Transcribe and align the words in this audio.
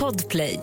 Podplay. 0.00 0.60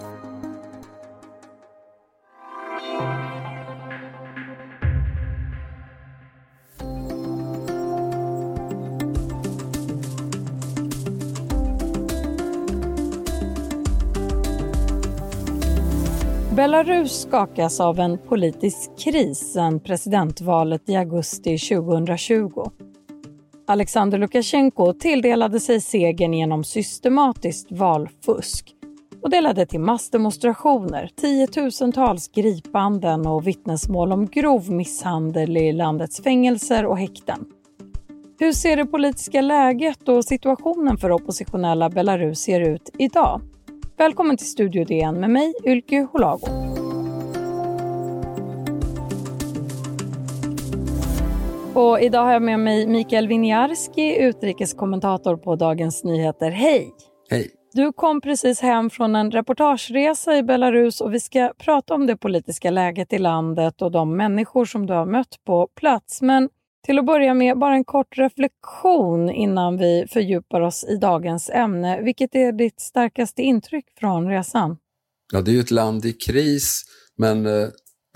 Belarus 16.56 17.12
skakas 17.22 17.80
av 17.80 18.00
en 18.00 18.18
politisk 18.18 18.92
kris 19.04 19.54
sedan 19.54 19.80
presidentvalet 19.80 20.90
i 20.90 20.96
augusti 20.96 21.58
2020. 21.58 22.93
Alexander 23.68 24.18
Lukasjenko 24.18 24.94
tilldelade 24.94 25.60
sig 25.60 25.82
segern 25.82 26.34
genom 26.34 26.64
systematiskt 26.64 27.72
valfusk 27.72 28.76
och 29.22 29.30
det 29.30 29.42
ledde 29.42 29.66
till 29.66 29.80
massdemonstrationer, 29.80 31.10
tiotusentals 31.16 32.28
gripanden 32.28 33.28
och 33.28 33.48
vittnesmål 33.48 34.12
om 34.12 34.28
grov 34.28 34.72
misshandel 34.72 35.58
i 35.58 35.72
landets 35.72 36.24
fängelser 36.24 36.86
och 36.86 36.98
häkten. 36.98 37.46
Hur 38.40 38.52
ser 38.52 38.78
det 38.78 38.86
politiska 38.86 39.42
läget 39.42 40.10
och 40.10 40.26
situationen 40.26 40.98
för 40.98 41.12
oppositionella 41.12 41.90
Belarus 41.90 42.50
ut 42.50 42.90
idag? 42.98 43.42
Välkommen 43.98 44.38
till 44.38 44.50
Studio 44.50 44.86
DN 44.86 45.20
med 45.20 45.30
mig, 45.30 45.54
Ylke 45.66 46.08
Holago. 46.12 46.73
Och 51.76 52.02
idag 52.02 52.24
har 52.24 52.34
jag 52.34 52.42
med 52.42 52.60
mig 52.60 52.88
Mikael 52.88 53.28
Winiarski, 53.28 54.18
utrikeskommentator 54.18 55.38
på 55.38 55.56
Dagens 55.56 56.04
Nyheter. 56.04 56.52
Hej! 56.52 56.94
Hej! 57.30 57.52
Du 57.74 57.94
kom 57.94 58.22
precis 58.22 58.60
hem 58.60 58.90
från 58.90 59.16
en 59.16 59.32
reportageresa 59.32 60.38
i 60.38 60.44
Belarus 60.44 61.02
och 61.02 61.14
vi 61.14 61.20
ska 61.20 61.54
prata 61.58 61.94
om 61.94 62.08
det 62.08 62.18
politiska 62.18 62.72
läget 62.72 63.14
i 63.14 63.18
landet 63.18 63.82
och 63.82 63.92
de 63.92 64.18
människor 64.18 64.66
som 64.66 64.86
du 64.86 64.94
har 64.94 65.06
mött 65.06 65.40
på 65.46 65.68
plats. 65.76 66.22
Men 66.22 66.50
till 66.86 67.00
att 67.00 67.06
börja 67.06 67.34
med, 67.34 67.58
bara 67.58 67.76
en 67.76 67.86
kort 67.86 68.18
reflektion 68.18 69.30
innan 69.30 69.78
vi 69.78 70.06
fördjupar 70.10 70.62
oss 70.62 70.86
i 70.90 70.98
dagens 70.98 71.50
ämne. 71.50 72.02
Vilket 72.02 72.36
är 72.36 72.52
ditt 72.52 72.80
starkaste 72.82 73.42
intryck 73.42 73.86
från 74.00 74.28
resan? 74.28 74.78
Ja, 75.34 75.42
det 75.42 75.52
är 75.52 75.54
ju 75.54 75.60
ett 75.60 75.72
land 75.72 76.06
i 76.06 76.14
kris, 76.14 76.84
men 77.18 77.46
eh, 77.46 77.68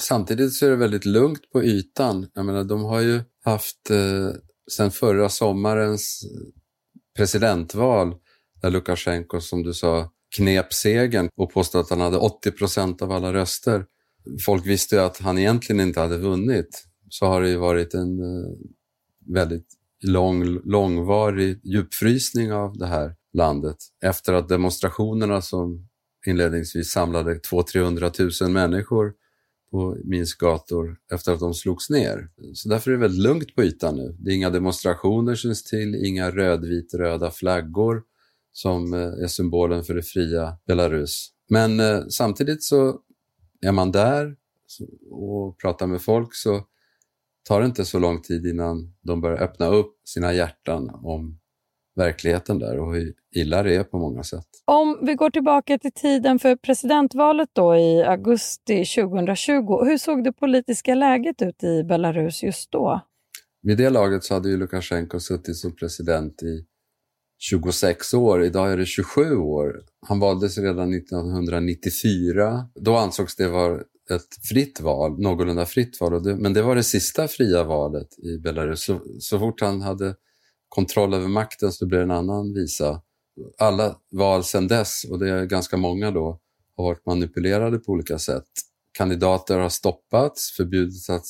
samtidigt 0.02 0.54
så 0.54 0.66
är 0.66 0.70
det 0.70 0.76
väldigt 0.76 1.06
lugnt 1.06 1.52
på 1.52 1.64
ytan. 1.64 2.28
Jag 2.34 2.46
menar, 2.46 2.64
de 2.64 2.84
har 2.84 3.02
ju 3.02 3.22
haft 3.44 3.90
eh, 3.90 4.30
sen 4.72 4.92
förra 4.92 5.30
sommarens 5.30 6.22
presidentval 7.18 8.16
där 8.62 8.70
Lukasjenko, 8.70 9.42
som 9.42 9.64
du 9.64 9.74
sa, 9.74 10.12
knep 10.36 10.74
segern 10.74 11.30
och 11.36 11.54
påstod 11.54 11.82
att 11.82 11.90
han 11.90 12.02
hade 12.02 12.18
80 12.18 12.52
procent 12.52 13.02
av 13.02 13.12
alla 13.12 13.34
röster. 13.34 13.86
Folk 14.46 14.66
visste 14.66 14.96
ju 14.96 15.02
att 15.02 15.18
han 15.18 15.38
egentligen 15.38 15.80
inte 15.80 16.00
hade 16.00 16.18
vunnit 16.18 16.84
så 17.10 17.26
har 17.26 17.42
det 17.42 17.50
ju 17.50 17.58
varit 17.58 17.94
en 17.94 18.20
eh, 18.20 18.50
väldigt 19.34 19.68
lång, 20.04 20.44
långvarig 20.66 21.60
djupfrysning 21.64 22.54
av 22.54 22.78
det 22.78 22.88
här 22.88 23.16
landet. 23.34 23.78
Efter 24.04 24.34
att 24.34 24.50
demonstrationerna 24.50 25.42
som 25.42 25.88
inledningsvis 26.28 26.92
samlade 26.92 27.34
200-300 27.34 28.44
000 28.44 28.52
människor 28.52 29.14
på 29.72 29.98
Minsk 30.04 30.40
gator 30.40 30.98
efter 31.12 31.34
att 31.34 31.40
de 31.40 31.54
slogs 31.54 31.90
ner. 31.90 32.30
Så 32.54 32.70
därför 32.70 32.92
är 32.92 32.96
det 32.96 33.02
väldigt 33.02 33.24
lugnt 33.24 33.56
på 33.56 33.64
ytan 33.64 33.96
nu. 33.96 34.16
Det 34.20 34.32
är 34.32 34.36
inga 34.36 34.50
demonstrationer 34.50 35.36
syns 35.36 35.64
till, 35.64 35.96
inga 36.06 36.32
rödvit-röda 36.32 37.32
flaggor 37.32 38.04
som 38.52 38.94
eh, 38.94 39.00
är 39.00 39.28
symbolen 39.28 39.84
för 39.84 39.94
det 39.94 40.04
fria 40.04 40.58
Belarus. 40.68 41.30
Men 41.50 41.80
eh, 41.80 42.02
samtidigt 42.10 42.64
så 42.64 43.00
är 43.62 43.72
man 43.72 43.92
där 43.92 44.36
och 45.12 45.58
pratar 45.60 45.88
med 45.88 46.02
folk 46.02 46.36
så 46.36 46.68
tar 47.44 47.60
det 47.60 47.66
inte 47.66 47.86
så 47.86 48.00
lång 48.00 48.22
tid 48.22 48.46
innan 48.46 48.94
de 49.02 49.22
börjar 49.22 49.38
öppna 49.38 49.68
upp 49.68 49.96
sina 50.06 50.34
hjärtan 50.34 50.90
om 50.94 51.40
verkligheten 51.98 52.60
där 52.60 52.80
och 52.80 52.96
hur 52.96 53.14
illa 53.36 53.64
det 53.64 53.76
är 53.76 53.84
på 53.84 53.98
många 53.98 54.24
sätt. 54.24 54.48
Om 54.66 55.00
vi 55.06 55.16
går 55.16 55.30
tillbaka 55.30 55.78
till 55.78 55.92
tiden 55.92 56.40
för 56.40 56.56
presidentvalet 56.56 57.50
då 57.54 57.76
i 57.76 58.04
augusti 58.04 58.86
2020. 58.86 59.86
Hur 59.86 59.98
såg 59.98 60.24
det 60.24 60.32
politiska 60.32 60.96
läget 60.96 61.42
ut 61.42 61.64
i 61.64 61.84
Belarus 61.84 62.44
just 62.44 62.72
då? 62.72 63.02
Vid 63.62 63.78
det 63.78 63.90
laget 63.90 64.24
så 64.24 64.34
hade 64.34 64.50
ju 64.50 64.58
Lukasjenko 64.58 65.20
suttit 65.20 65.58
som 65.58 65.76
president 65.76 66.44
i 66.44 66.66
26 67.40 68.14
år. 68.14 68.44
Idag 68.44 68.72
är 68.72 68.78
det 68.78 68.86
27 68.86 69.36
år. 69.36 69.82
Han 70.08 70.20
valdes 70.20 70.58
redan 70.58 70.94
1994. 70.94 72.70
Då 72.76 72.96
ansågs 72.96 73.36
det 73.36 73.48
vara 73.48 73.82
ett 74.10 74.46
fritt 74.50 74.82
val, 74.82 75.20
någorlunda 75.20 75.66
fritt 75.66 76.02
val. 76.02 76.38
Men 76.38 76.54
det 76.54 76.62
var 76.62 76.76
det 76.76 76.84
sista 76.84 77.28
fria 77.28 77.64
valet 77.64 78.20
i 78.20 78.38
Belarus. 78.38 78.84
Så, 78.84 79.02
så 79.20 79.40
fort 79.40 79.62
han 79.62 79.82
hade 79.82 80.16
kontroll 80.70 81.14
över 81.14 81.28
makten 81.28 81.72
så 81.72 81.86
blir 81.86 81.98
det 81.98 82.04
en 82.04 82.12
annan 82.12 82.54
visa. 82.54 83.02
Alla 83.58 83.96
val 84.12 84.44
sedan 84.44 84.68
dess, 84.68 85.06
och 85.12 85.20
det 85.20 85.30
är 85.30 85.46
ganska 85.46 85.78
många 85.78 86.12
då, 86.12 86.40
har 86.78 86.84
varit 86.84 87.06
manipulerade 87.06 87.80
på 87.80 87.92
olika 87.92 88.20
sätt. 88.20 88.48
Kandidater 88.92 89.58
har 89.58 89.70
stoppats, 89.70 90.52
förbjudits 90.52 91.10
att, 91.10 91.26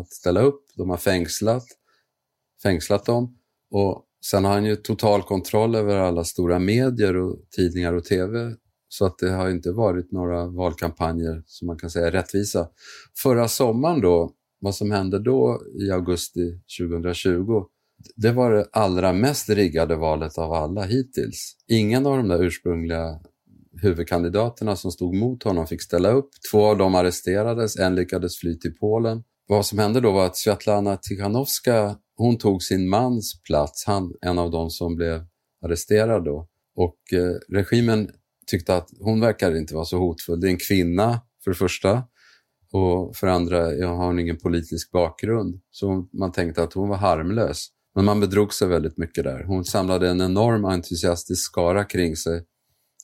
att 0.00 0.12
ställa 0.12 0.40
upp, 0.40 0.64
de 0.76 0.90
har 0.90 0.96
fängslat, 0.96 1.64
fängslat 2.62 3.04
dem. 3.04 3.38
Och 3.70 4.04
sen 4.24 4.44
har 4.44 4.52
han 4.52 4.64
ju 4.64 4.76
total 4.76 5.22
kontroll 5.22 5.74
över 5.74 5.96
alla 5.96 6.24
stora 6.24 6.58
medier 6.58 7.16
och 7.16 7.36
tidningar 7.50 7.92
och 7.92 8.04
tv 8.04 8.56
så 8.88 9.06
att 9.06 9.18
det 9.18 9.30
har 9.30 9.50
inte 9.50 9.72
varit 9.72 10.12
några 10.12 10.46
valkampanjer 10.46 11.42
som 11.46 11.66
man 11.66 11.78
kan 11.78 11.90
säga 11.90 12.06
är 12.06 12.10
rättvisa. 12.10 12.68
Förra 13.22 13.48
sommaren 13.48 14.00
då, 14.00 14.32
vad 14.60 14.74
som 14.74 14.90
hände 14.90 15.18
då 15.18 15.62
i 15.80 15.90
augusti 15.90 16.60
2020, 16.80 17.64
det 18.16 18.32
var 18.32 18.52
det 18.52 18.66
allra 18.72 19.12
mest 19.12 19.48
riggade 19.48 19.96
valet 19.96 20.38
av 20.38 20.52
alla 20.52 20.82
hittills. 20.82 21.56
Ingen 21.68 22.06
av 22.06 22.16
de 22.16 22.28
där 22.28 22.42
ursprungliga 22.42 23.20
huvudkandidaterna 23.82 24.76
som 24.76 24.90
stod 24.92 25.14
mot 25.14 25.42
honom 25.42 25.66
fick 25.66 25.82
ställa 25.82 26.10
upp. 26.10 26.30
Två 26.52 26.64
av 26.64 26.78
dem 26.78 26.94
arresterades, 26.94 27.76
en 27.76 27.94
lyckades 27.94 28.36
fly 28.36 28.58
till 28.58 28.74
Polen. 28.74 29.22
Vad 29.46 29.66
som 29.66 29.78
hände 29.78 30.00
då 30.00 30.12
var 30.12 30.26
att 30.26 30.36
Svetlana 30.36 30.96
Tikhanovska, 30.96 31.96
hon 32.16 32.38
tog 32.38 32.62
sin 32.62 32.88
mans 32.88 33.42
plats, 33.42 33.84
han, 33.86 34.14
en 34.20 34.38
av 34.38 34.50
dem 34.50 34.70
som 34.70 34.96
blev 34.96 35.26
arresterad 35.64 36.24
då. 36.24 36.48
Och 36.76 36.98
eh, 37.12 37.56
regimen 37.56 38.10
tyckte 38.46 38.76
att 38.76 38.88
hon 39.00 39.20
verkar 39.20 39.56
inte 39.56 39.74
vara 39.74 39.84
så 39.84 39.98
hotfull. 39.98 40.40
Det 40.40 40.46
är 40.46 40.50
en 40.50 40.58
kvinna 40.68 41.20
för 41.44 41.50
det 41.50 41.56
första 41.56 42.02
och 42.72 43.16
för 43.16 43.26
andra 43.26 43.72
jag 43.74 43.88
har 43.88 44.06
hon 44.06 44.18
ingen 44.18 44.38
politisk 44.38 44.90
bakgrund. 44.90 45.60
Så 45.70 46.08
man 46.12 46.32
tänkte 46.32 46.62
att 46.62 46.72
hon 46.72 46.88
var 46.88 46.96
harmlös. 46.96 47.68
Men 47.94 48.04
man 48.04 48.20
bedrog 48.20 48.54
sig 48.54 48.68
väldigt 48.68 48.98
mycket 48.98 49.24
där. 49.24 49.44
Hon 49.44 49.64
samlade 49.64 50.10
en 50.10 50.20
enorm 50.20 50.64
entusiastisk 50.64 51.44
skara 51.44 51.84
kring 51.84 52.16
sig 52.16 52.44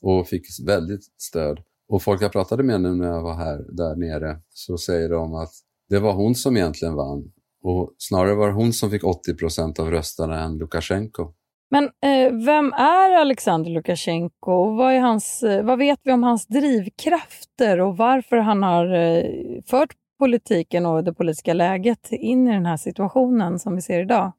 och 0.02 0.28
fick 0.28 0.42
väldigt 0.66 1.04
stöd. 1.18 1.58
Och 1.88 2.02
folk 2.02 2.22
jag 2.22 2.32
pratade 2.32 2.62
med 2.62 2.80
nu 2.80 2.94
när 2.94 3.06
jag 3.06 3.22
var 3.22 3.34
här 3.34 3.64
där 3.68 3.96
nere 3.96 4.40
så 4.50 4.78
säger 4.78 5.08
de 5.08 5.34
att 5.34 5.52
det 5.88 5.98
var 5.98 6.12
hon 6.12 6.34
som 6.34 6.56
egentligen 6.56 6.94
vann 6.94 7.32
och 7.62 7.94
snarare 7.98 8.34
var 8.34 8.48
det 8.48 8.54
hon 8.54 8.72
som 8.72 8.90
fick 8.90 9.04
80 9.04 9.34
procent 9.34 9.78
av 9.78 9.90
rösterna 9.90 10.44
än 10.44 10.58
Lukasjenko. 10.58 11.32
Men 11.70 11.84
eh, 11.84 12.32
vem 12.46 12.72
är 12.72 13.20
Alexander 13.20 13.70
Lukasjenko? 13.70 14.76
Vad, 14.76 14.92
är 14.92 15.00
hans, 15.00 15.42
eh, 15.42 15.64
vad 15.64 15.78
vet 15.78 16.00
vi 16.02 16.12
om 16.12 16.22
hans 16.22 16.46
drivkrafter 16.46 17.80
och 17.80 17.96
varför 17.96 18.36
han 18.36 18.62
har 18.62 18.94
eh, 18.94 19.22
fört 19.66 19.94
politiken 20.18 20.86
och 20.86 21.04
det 21.04 21.14
politiska 21.14 21.54
läget 21.54 22.12
in 22.12 22.48
i 22.48 22.52
den 22.52 22.66
här 22.66 22.76
situationen 22.76 23.58
som 23.58 23.74
vi 23.74 23.82
ser 23.82 24.02
idag? 24.02 24.32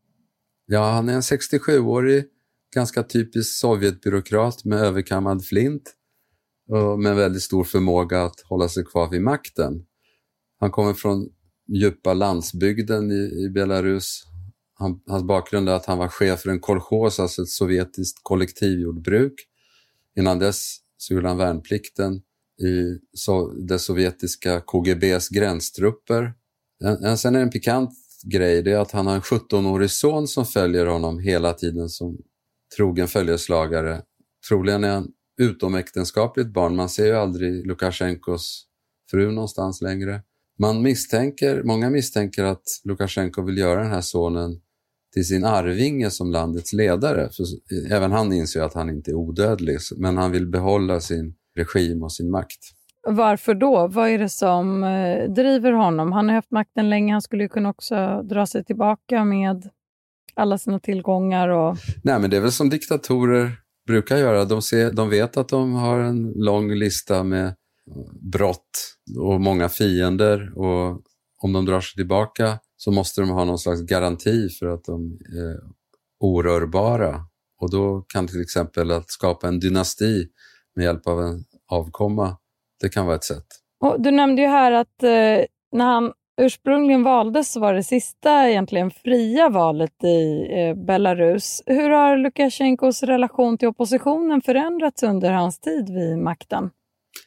Ja, 0.72 0.92
han 0.92 1.10
är 1.10 1.14
en 1.14 1.22
67-årig, 1.22 2.26
ganska 2.76 3.04
typisk 3.04 3.60
Sovjetbyråkrat 3.60 4.66
med 4.66 4.80
överkammad 4.80 5.46
flint 5.46 5.94
och 6.70 7.00
med 7.00 7.16
väldigt 7.16 7.42
stor 7.42 7.64
förmåga 7.64 8.24
att 8.24 8.42
hålla 8.42 8.70
sig 8.70 8.86
kvar 8.86 9.10
vid 9.10 9.22
makten. 9.22 9.86
Han 10.60 10.72
kommer 10.72 10.94
från 10.94 11.30
djupa 11.68 12.14
landsbygden 12.14 13.12
i, 13.12 13.46
i 13.46 13.50
Belarus 13.50 14.24
han, 14.74 15.02
hans 15.08 15.24
bakgrund 15.24 15.70
är 15.70 15.74
att 15.74 15.86
han 15.86 15.98
var 15.98 16.08
chef 16.08 16.40
för 16.40 16.50
en 16.50 16.60
kolchos, 16.60 17.20
alltså 17.20 17.42
ett 17.42 17.50
sovjetiskt 17.50 18.20
kollektivjordbruk. 18.24 19.34
Innan 20.18 20.40
dess 20.40 20.78
så 20.98 21.14
gjorde 21.14 21.28
han 21.28 21.38
värnplikten 21.38 22.16
i 22.62 23.00
so 23.14 23.54
det 23.54 23.80
sovjetiska 23.80 24.62
KGBs 24.62 25.30
gränstrupper. 25.30 26.34
En, 26.84 27.04
en, 27.04 27.18
sen 27.18 27.36
är 27.36 27.40
det 27.40 27.46
en 27.46 27.52
pikant 27.52 27.90
grej, 28.24 28.62
det 28.62 28.72
är 28.72 28.78
att 28.78 28.92
han 28.92 29.08
har 29.08 29.16
en 29.16 29.22
17-årig 29.22 29.92
son 29.92 30.28
som 30.28 30.46
följer 30.46 30.86
honom 30.86 31.20
hela 31.20 31.54
tiden 31.54 31.90
som 31.90 32.18
trogen 32.78 33.08
följeslagare. 33.08 34.02
Troligen 34.50 34.84
är 34.84 34.94
han 34.94 35.08
utomäktenskapligt 35.42 36.54
barn, 36.54 36.76
man 36.76 36.90
ser 36.90 37.06
ju 37.06 37.16
aldrig 37.16 37.68
Lukasjenkos 37.68 38.66
fru 39.12 39.32
någonstans 39.32 39.82
längre. 39.82 40.22
Man 40.60 40.82
misstänker, 40.82 41.64
många 41.64 41.90
misstänker 41.90 42.44
att 42.44 42.64
Lukasjenko 42.84 43.42
vill 43.42 43.58
göra 43.58 43.82
den 43.82 43.92
här 43.92 44.02
sonen 44.02 44.62
till 45.14 45.28
sin 45.28 45.46
arvinge 45.46 46.12
som 46.12 46.32
landets 46.32 46.74
ledare. 46.74 47.30
För 47.30 47.46
även 47.92 48.12
han 48.12 48.34
inser 48.34 48.62
att 48.62 48.74
han 48.74 48.90
inte 48.90 49.12
är 49.12 49.16
odödlig, 49.16 49.78
men 49.98 50.18
han 50.18 50.32
vill 50.32 50.48
behålla 50.48 51.02
sin 51.02 51.36
regim 51.56 52.04
och 52.04 52.14
sin 52.14 52.32
makt. 52.32 52.60
Varför 53.08 53.54
då? 53.54 53.88
Vad 53.88 54.10
är 54.10 54.18
det 54.18 54.30
som 54.30 54.84
eh, 54.84 55.30
driver 55.30 55.72
honom? 55.72 56.12
Han 56.12 56.28
har 56.28 56.36
haft 56.36 56.52
makten 56.52 56.90
länge, 56.90 57.14
han 57.14 57.22
skulle 57.22 57.44
ju 57.44 57.50
kunna 57.50 57.70
också 57.70 58.22
dra 58.22 58.46
sig 58.46 58.64
tillbaka 58.64 59.26
med 59.26 59.70
alla 60.36 60.58
sina 60.58 60.80
tillgångar. 60.80 61.50
Och... 61.50 61.78
Nej, 62.04 62.20
men 62.20 62.30
det 62.30 62.38
är 62.38 62.42
väl 62.42 62.52
som 62.52 62.70
diktatorer 62.70 63.52
brukar 63.88 64.18
göra. 64.18 64.46
De, 64.46 64.62
ser, 64.62 64.92
de 64.92 65.10
vet 65.10 65.38
att 65.38 65.50
de 65.50 65.74
har 65.74 66.00
en 66.00 66.34
lång 66.36 66.72
lista 66.72 67.24
med 67.24 67.56
brott 68.22 68.96
och 69.20 69.42
många 69.42 69.70
fiender 69.70 70.58
och 70.58 71.02
om 71.42 71.54
de 71.54 71.66
drar 71.66 71.82
sig 71.82 71.96
tillbaka 71.96 72.60
så 72.78 72.92
måste 72.92 73.22
de 73.22 73.30
ha 73.30 73.46
någon 73.46 73.60
slags 73.60 73.82
garanti 73.82 74.50
för 74.50 74.68
att 74.68 74.84
de 74.84 75.20
är 75.38 75.60
orörbara. 76.20 77.26
Och 77.62 77.72
då 77.72 78.02
kan 78.02 78.28
till 78.28 78.42
exempel 78.42 78.92
att 78.92 79.12
skapa 79.12 79.48
en 79.48 79.60
dynasti 79.60 80.28
med 80.76 80.86
hjälp 80.86 81.08
av 81.08 81.22
en 81.22 81.46
avkomma, 81.68 82.38
det 82.82 82.90
kan 82.90 83.06
vara 83.06 83.16
ett 83.16 83.24
sätt. 83.24 83.46
Och 83.82 84.02
du 84.02 84.12
nämnde 84.12 84.42
ju 84.42 84.48
här 84.48 84.72
att 84.72 85.04
eh, 85.04 85.46
när 85.72 85.86
han 85.86 86.12
ursprungligen 86.42 87.04
valdes 87.04 87.52
så 87.52 87.60
var 87.60 87.74
det 87.74 87.84
sista 87.84 88.50
egentligen 88.50 88.92
fria 88.92 89.50
valet 89.50 90.04
i 90.04 90.48
eh, 90.60 90.86
Belarus. 90.86 91.62
Hur 91.66 91.90
har 91.90 92.18
Lukasjenkos 92.18 93.04
relation 93.04 93.58
till 93.58 93.68
oppositionen 93.68 94.42
förändrats 94.42 95.04
under 95.04 95.32
hans 95.32 95.60
tid 95.60 95.90
vid 95.90 96.18
makten? 96.18 96.70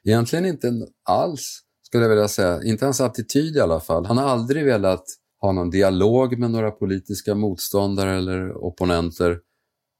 Egentligen 0.05 0.47
inte 0.47 0.73
alls, 1.09 1.61
skulle 1.83 2.05
jag 2.05 2.11
vilja 2.11 2.29
säga. 2.29 2.63
Inte 2.63 2.85
hans 2.85 3.01
attityd 3.01 3.57
i 3.57 3.61
alla 3.61 3.81
fall. 3.81 4.07
Han 4.07 4.19
har 4.19 4.25
aldrig 4.25 4.65
velat 4.65 5.05
ha 5.41 5.53
någon 5.53 5.71
dialog 5.71 6.39
med 6.39 6.51
några 6.51 6.71
politiska 6.71 7.35
motståndare 7.35 8.17
eller 8.17 8.65
opponenter. 8.65 9.39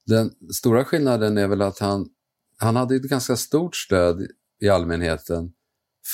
Den 0.07 0.31
stora 0.55 0.85
skillnaden 0.85 1.39
är 1.39 1.49
väl 1.49 1.63
att 1.63 1.79
han, 1.79 2.07
han 2.59 2.77
hade 2.77 2.97
ett 2.97 3.03
ganska 3.03 3.37
stort 3.37 3.77
stöd 3.77 4.27
i 4.63 4.69
allmänheten 4.69 5.53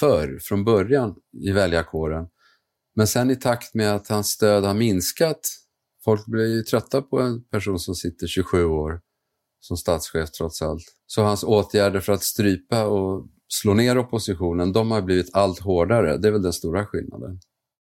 förr, 0.00 0.39
från 0.43 0.65
början 0.65 1.15
i 1.47 1.53
väljarkåren. 1.53 2.27
Men 2.97 3.06
sen 3.06 3.31
i 3.31 3.37
takt 3.37 3.75
med 3.75 3.95
att 3.95 4.09
hans 4.09 4.29
stöd 4.29 4.65
har 4.65 4.75
minskat, 4.75 5.41
folk 6.05 6.27
blir 6.27 6.56
ju 6.56 6.62
trötta 6.62 7.03
på 7.03 7.21
en 7.21 7.45
person 7.45 7.79
som 7.79 7.95
sitter 7.95 8.27
27 8.27 8.65
år 8.65 9.00
som 9.61 9.77
statschef 9.77 10.31
trots 10.31 10.62
allt. 10.62 10.85
Så 11.06 11.23
hans 11.23 11.45
åtgärder 11.45 12.00
för 12.00 12.12
att 12.12 12.23
strypa 12.23 12.85
och 12.85 13.27
slå 13.49 13.75
ner 13.75 13.99
oppositionen, 13.99 14.73
de 14.73 14.91
har 14.91 15.03
blivit 15.03 15.35
allt 15.35 15.59
hårdare. 15.61 16.17
Det 16.17 16.29
är 16.29 16.33
väl 16.33 16.43
den 16.43 16.53
stora 16.53 16.87
skillnaden. 16.87 17.41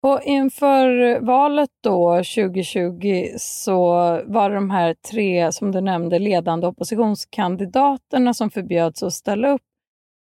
Och 0.03 0.21
inför 0.23 1.19
valet 1.19 1.69
då 1.83 2.15
2020 2.15 3.27
så 3.37 3.91
var 4.25 4.49
det 4.49 4.55
de 4.55 4.69
här 4.69 4.95
tre, 5.11 5.51
som 5.51 5.71
du 5.71 5.81
nämnde, 5.81 6.19
ledande 6.19 6.67
oppositionskandidaterna 6.67 8.33
som 8.33 8.49
förbjöds 8.49 9.03
att 9.03 9.13
ställa 9.13 9.53
upp. 9.53 9.61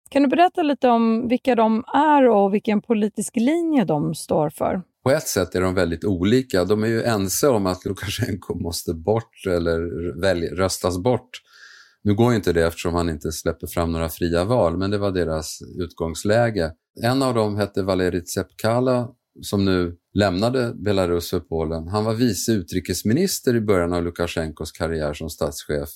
Kan 0.09 0.23
du 0.23 0.29
berätta 0.29 0.63
lite 0.63 0.87
om 0.89 1.27
vilka 1.27 1.55
de 1.55 1.83
är 1.93 2.29
och 2.29 2.53
vilken 2.53 2.81
politisk 2.81 3.35
linje 3.35 3.85
de 3.85 4.15
står 4.15 4.49
för? 4.49 4.81
På 5.03 5.11
ett 5.11 5.27
sätt 5.27 5.55
är 5.55 5.61
de 5.61 5.73
väldigt 5.73 6.05
olika. 6.05 6.65
De 6.65 6.83
är 6.83 6.87
ju 6.87 7.03
ense 7.03 7.47
om 7.47 7.65
att 7.65 7.85
Lukasjenko 7.85 8.55
måste 8.55 8.93
bort 8.93 9.45
eller 9.47 9.79
välj, 10.21 10.47
röstas 10.47 10.97
bort. 10.97 11.29
Nu 12.03 12.15
går 12.15 12.33
inte 12.33 12.53
det 12.53 12.67
eftersom 12.67 12.93
han 12.93 13.09
inte 13.09 13.31
släpper 13.31 13.67
fram 13.67 13.91
några 13.91 14.09
fria 14.09 14.43
val, 14.43 14.77
men 14.77 14.91
det 14.91 14.97
var 14.97 15.11
deras 15.11 15.59
utgångsläge. 15.79 16.71
En 17.03 17.21
av 17.21 17.33
dem 17.33 17.57
hette 17.57 17.83
Valerij 17.83 18.21
Tsepkala 18.21 19.09
som 19.41 19.65
nu 19.65 19.95
lämnade 20.13 20.73
Belarus 20.75 21.29
för 21.29 21.39
Polen. 21.39 21.87
Han 21.87 22.05
var 22.05 22.13
vice 22.13 22.51
utrikesminister 22.51 23.55
i 23.55 23.61
början 23.61 23.93
av 23.93 24.03
Lukasjenkos 24.03 24.71
karriär 24.71 25.13
som 25.13 25.29
statschef. 25.29 25.89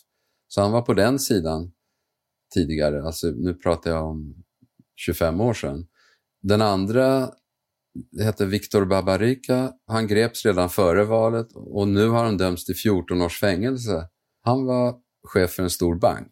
Så 0.47 0.61
han 0.61 0.71
var 0.71 0.81
på 0.81 0.93
den 0.93 1.19
sidan 1.19 1.71
tidigare, 2.53 3.03
alltså 3.03 3.27
nu 3.27 3.53
pratar 3.53 3.91
jag 3.91 4.05
om 4.05 4.43
25 4.95 5.41
år 5.41 5.53
sedan. 5.53 5.87
Den 6.41 6.61
andra 6.61 7.31
hette 8.19 8.45
Viktor 8.45 8.85
Babarika. 8.85 9.73
Han 9.87 10.07
greps 10.07 10.45
redan 10.45 10.69
före 10.69 11.03
valet 11.03 11.47
och 11.53 11.87
nu 11.87 12.07
har 12.07 12.23
han 12.23 12.37
dömts 12.37 12.65
till 12.65 12.75
14 12.75 13.21
års 13.21 13.39
fängelse. 13.39 14.07
Han 14.41 14.65
var 14.65 14.95
chef 15.27 15.51
för 15.51 15.63
en 15.63 15.69
stor 15.69 15.95
bank. 15.95 16.31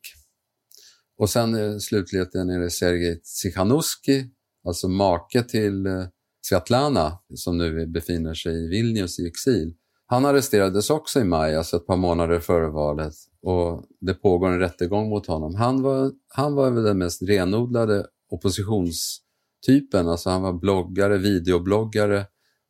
Och 1.17 1.29
sen 1.29 1.55
eh, 1.55 1.77
slutligen 1.77 2.49
är 2.49 2.59
det 2.59 2.69
Sergej 2.69 3.21
Tsikhanouski, 3.21 4.29
alltså 4.67 4.87
make 4.87 5.43
till 5.43 5.85
eh, 5.85 6.05
Svetlana, 6.45 7.19
som 7.35 7.57
nu 7.57 7.87
befinner 7.87 8.33
sig 8.33 8.65
i 8.65 8.67
Vilnius 8.67 9.19
i 9.19 9.27
exil. 9.27 9.73
Han 10.11 10.25
arresterades 10.25 10.89
också 10.89 11.19
i 11.19 11.23
maj, 11.23 11.55
alltså 11.55 11.77
ett 11.77 11.87
par 11.87 11.97
månader 11.97 12.39
före 12.39 12.69
valet 12.69 13.13
och 13.41 13.83
det 14.01 14.13
pågår 14.13 14.49
en 14.49 14.59
rättegång 14.59 15.09
mot 15.09 15.27
honom. 15.27 15.55
Han 15.55 15.81
var, 15.81 16.11
han 16.27 16.55
var 16.55 16.71
väl 16.71 16.83
den 16.83 16.97
mest 16.97 17.21
renodlade 17.21 18.05
oppositionstypen, 18.29 20.07
alltså 20.07 20.29
han 20.29 20.41
var 20.41 20.53
bloggare, 20.53 21.17
videobloggare 21.17 22.25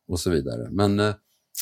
och 0.08 0.20
så 0.20 0.30
vidare. 0.30 0.68
Men, 0.70 1.00
eh, 1.00 1.14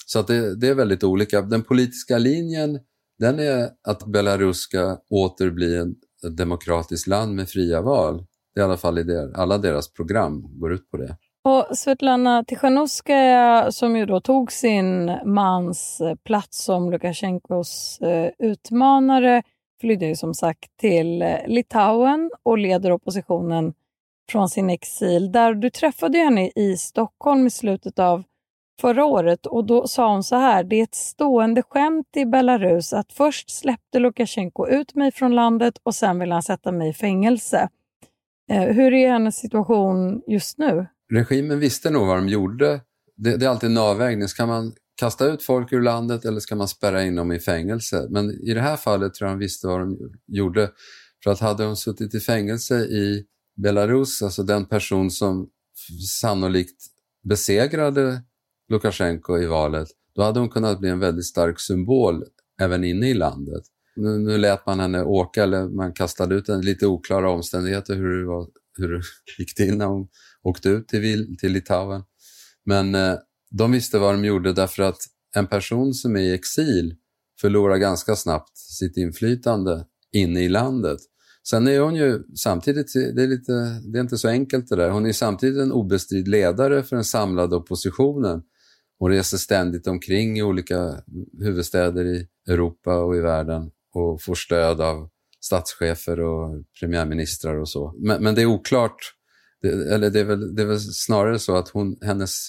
så 0.06 0.18
att 0.18 0.26
det, 0.26 0.54
det 0.60 0.68
är 0.68 0.74
väldigt 0.74 1.04
olika. 1.04 1.42
Den 1.42 1.62
politiska 1.62 2.18
linjen 2.18 2.78
den 3.18 3.38
är 3.38 3.70
att 3.82 4.06
Belarus 4.06 4.56
ska 4.56 4.98
åter 5.10 5.50
bli 5.50 5.76
ett 5.76 6.36
demokratiskt 6.36 7.06
land 7.06 7.34
med 7.34 7.48
fria 7.48 7.82
val. 7.82 8.26
Det 8.54 8.60
är 8.60 8.62
i 8.62 8.64
alla 8.64 8.76
fall 8.76 8.98
i 8.98 9.30
alla 9.34 9.58
deras 9.58 9.92
program 9.92 10.58
går 10.60 10.72
ut 10.72 10.90
på 10.90 10.96
det. 10.96 11.16
Och 11.48 11.78
Svetlana 11.78 12.44
Tichanovskaja 12.44 13.72
som 13.72 13.96
ju 13.96 14.06
då 14.06 14.20
tog 14.20 14.52
sin 14.52 15.12
mans 15.24 16.00
eh, 16.00 16.14
plats 16.14 16.64
som 16.64 16.90
Lukasjenkos 16.90 18.00
eh, 18.00 18.30
utmanare 18.38 19.42
flydde 19.80 20.06
ju 20.06 20.16
som 20.16 20.34
sagt 20.34 20.76
till 20.76 21.22
eh, 21.22 21.36
Litauen 21.46 22.30
och 22.42 22.58
leder 22.58 22.92
oppositionen 22.92 23.74
från 24.30 24.48
sin 24.48 24.70
exil. 24.70 25.32
Där 25.32 25.54
Du 25.54 25.70
träffade 25.70 26.18
henne 26.18 26.50
i 26.56 26.76
Stockholm 26.76 27.46
i 27.46 27.50
slutet 27.50 27.98
av 27.98 28.22
förra 28.80 29.04
året 29.04 29.46
och 29.46 29.64
då 29.64 29.86
sa 29.86 30.10
hon 30.10 30.24
så 30.24 30.36
här, 30.36 30.64
det 30.64 30.76
är 30.76 30.82
ett 30.82 30.94
stående 30.94 31.62
skämt 31.62 32.16
i 32.16 32.26
Belarus 32.26 32.92
att 32.92 33.12
först 33.12 33.50
släppte 33.50 33.98
Lukasjenko 33.98 34.68
ut 34.68 34.94
mig 34.94 35.12
från 35.12 35.34
landet 35.34 35.74
och 35.82 35.94
sen 35.94 36.18
vill 36.18 36.32
han 36.32 36.42
sätta 36.42 36.72
mig 36.72 36.88
i 36.88 36.94
fängelse. 36.94 37.68
Hur 38.50 38.94
är 38.94 39.10
hennes 39.10 39.36
situation 39.36 40.22
just 40.26 40.58
nu? 40.58 40.86
Regimen 41.12 41.58
visste 41.58 41.90
nog 41.90 42.06
vad 42.06 42.16
de 42.16 42.28
gjorde. 42.28 42.80
Det, 43.16 43.36
det 43.36 43.46
är 43.46 43.50
alltid 43.50 43.70
en 43.70 43.78
avvägning. 43.78 44.28
Ska 44.28 44.46
man 44.46 44.72
kasta 45.00 45.26
ut 45.26 45.42
folk 45.42 45.72
ur 45.72 45.82
landet 45.82 46.24
eller 46.24 46.40
ska 46.40 46.56
man 46.56 46.68
spärra 46.68 47.04
in 47.04 47.14
dem 47.14 47.32
i 47.32 47.38
fängelse? 47.38 48.06
Men 48.10 48.30
i 48.30 48.54
det 48.54 48.60
här 48.60 48.76
fallet 48.76 49.14
tror 49.14 49.30
jag 49.30 49.38
de 49.38 49.40
visste 49.40 49.66
vad 49.66 49.80
de 49.80 49.98
gjorde. 50.26 50.70
För 51.24 51.30
att 51.30 51.40
hade 51.40 51.64
de 51.64 51.76
suttit 51.76 52.14
i 52.14 52.20
fängelse 52.20 52.78
i 52.78 53.24
Belarus, 53.56 54.22
alltså 54.22 54.42
den 54.42 54.66
person 54.66 55.10
som 55.10 55.48
sannolikt 56.20 56.86
besegrade 57.28 58.22
Lukasjenko 58.68 59.38
i 59.38 59.46
valet, 59.46 59.88
då 60.14 60.22
hade 60.22 60.40
hon 60.40 60.48
kunnat 60.48 60.80
bli 60.80 60.88
en 60.88 60.98
väldigt 60.98 61.26
stark 61.26 61.60
symbol 61.60 62.24
även 62.60 62.84
inne 62.84 63.10
i 63.10 63.14
landet. 63.14 63.62
Nu, 63.96 64.18
nu 64.18 64.38
lät 64.38 64.66
man 64.66 64.80
henne 64.80 65.02
åka, 65.02 65.42
eller 65.42 65.68
man 65.68 65.92
kastade 65.92 66.34
ut 66.34 66.48
henne. 66.48 66.62
lite 66.62 66.86
oklara 66.86 67.30
omständigheter 67.30 67.94
hur 67.94 68.20
det, 68.20 68.26
var, 68.26 68.46
hur 68.78 68.92
det 68.92 69.02
gick 69.38 69.54
till 69.54 69.76
när 69.76 69.86
hon 69.86 70.08
åkte 70.42 70.68
ut 70.68 70.88
till, 70.88 71.36
till 71.38 71.52
Litauen. 71.52 72.02
Men 72.64 72.94
eh, 72.94 73.14
de 73.50 73.72
visste 73.72 73.98
vad 73.98 74.14
de 74.14 74.24
gjorde 74.24 74.52
därför 74.52 74.82
att 74.82 74.98
en 75.36 75.46
person 75.46 75.94
som 75.94 76.16
är 76.16 76.20
i 76.20 76.34
exil 76.34 76.94
förlorar 77.40 77.76
ganska 77.76 78.16
snabbt 78.16 78.58
sitt 78.58 78.96
inflytande 78.96 79.86
inne 80.12 80.40
i 80.40 80.48
landet. 80.48 80.98
Sen 81.50 81.66
är 81.66 81.80
hon 81.80 81.94
ju 81.94 82.22
samtidigt, 82.36 82.92
det 83.14 83.22
är, 83.22 83.26
lite, 83.26 83.52
det 83.92 83.98
är 83.98 84.02
inte 84.02 84.18
så 84.18 84.28
enkelt 84.28 84.68
det 84.68 84.76
där, 84.76 84.90
hon 84.90 85.06
är 85.06 85.12
samtidigt 85.12 85.60
en 85.60 85.72
obestridd 85.72 86.28
ledare 86.28 86.82
för 86.82 86.96
den 86.96 87.04
samlade 87.04 87.56
oppositionen. 87.56 88.42
Hon 88.98 89.10
reser 89.10 89.38
ständigt 89.38 89.86
omkring 89.86 90.38
i 90.38 90.42
olika 90.42 91.02
huvudstäder 91.38 92.04
i 92.04 92.28
Europa 92.48 92.98
och 92.98 93.16
i 93.16 93.20
världen 93.20 93.70
och 93.94 94.22
får 94.22 94.34
stöd 94.34 94.80
av 94.80 95.08
statschefer 95.48 96.20
och 96.20 96.64
premiärministrar 96.80 97.60
och 97.60 97.68
så. 97.68 97.94
Men, 97.98 98.22
men 98.22 98.34
det 98.34 98.42
är 98.42 98.46
oklart 98.46 99.14
det, 99.62 99.94
eller 99.94 100.10
det 100.10 100.20
är, 100.20 100.24
väl, 100.24 100.54
det 100.54 100.62
är 100.62 100.66
väl 100.66 100.80
snarare 100.80 101.38
så 101.38 101.56
att 101.56 101.68
hon, 101.68 101.96
hennes 102.02 102.48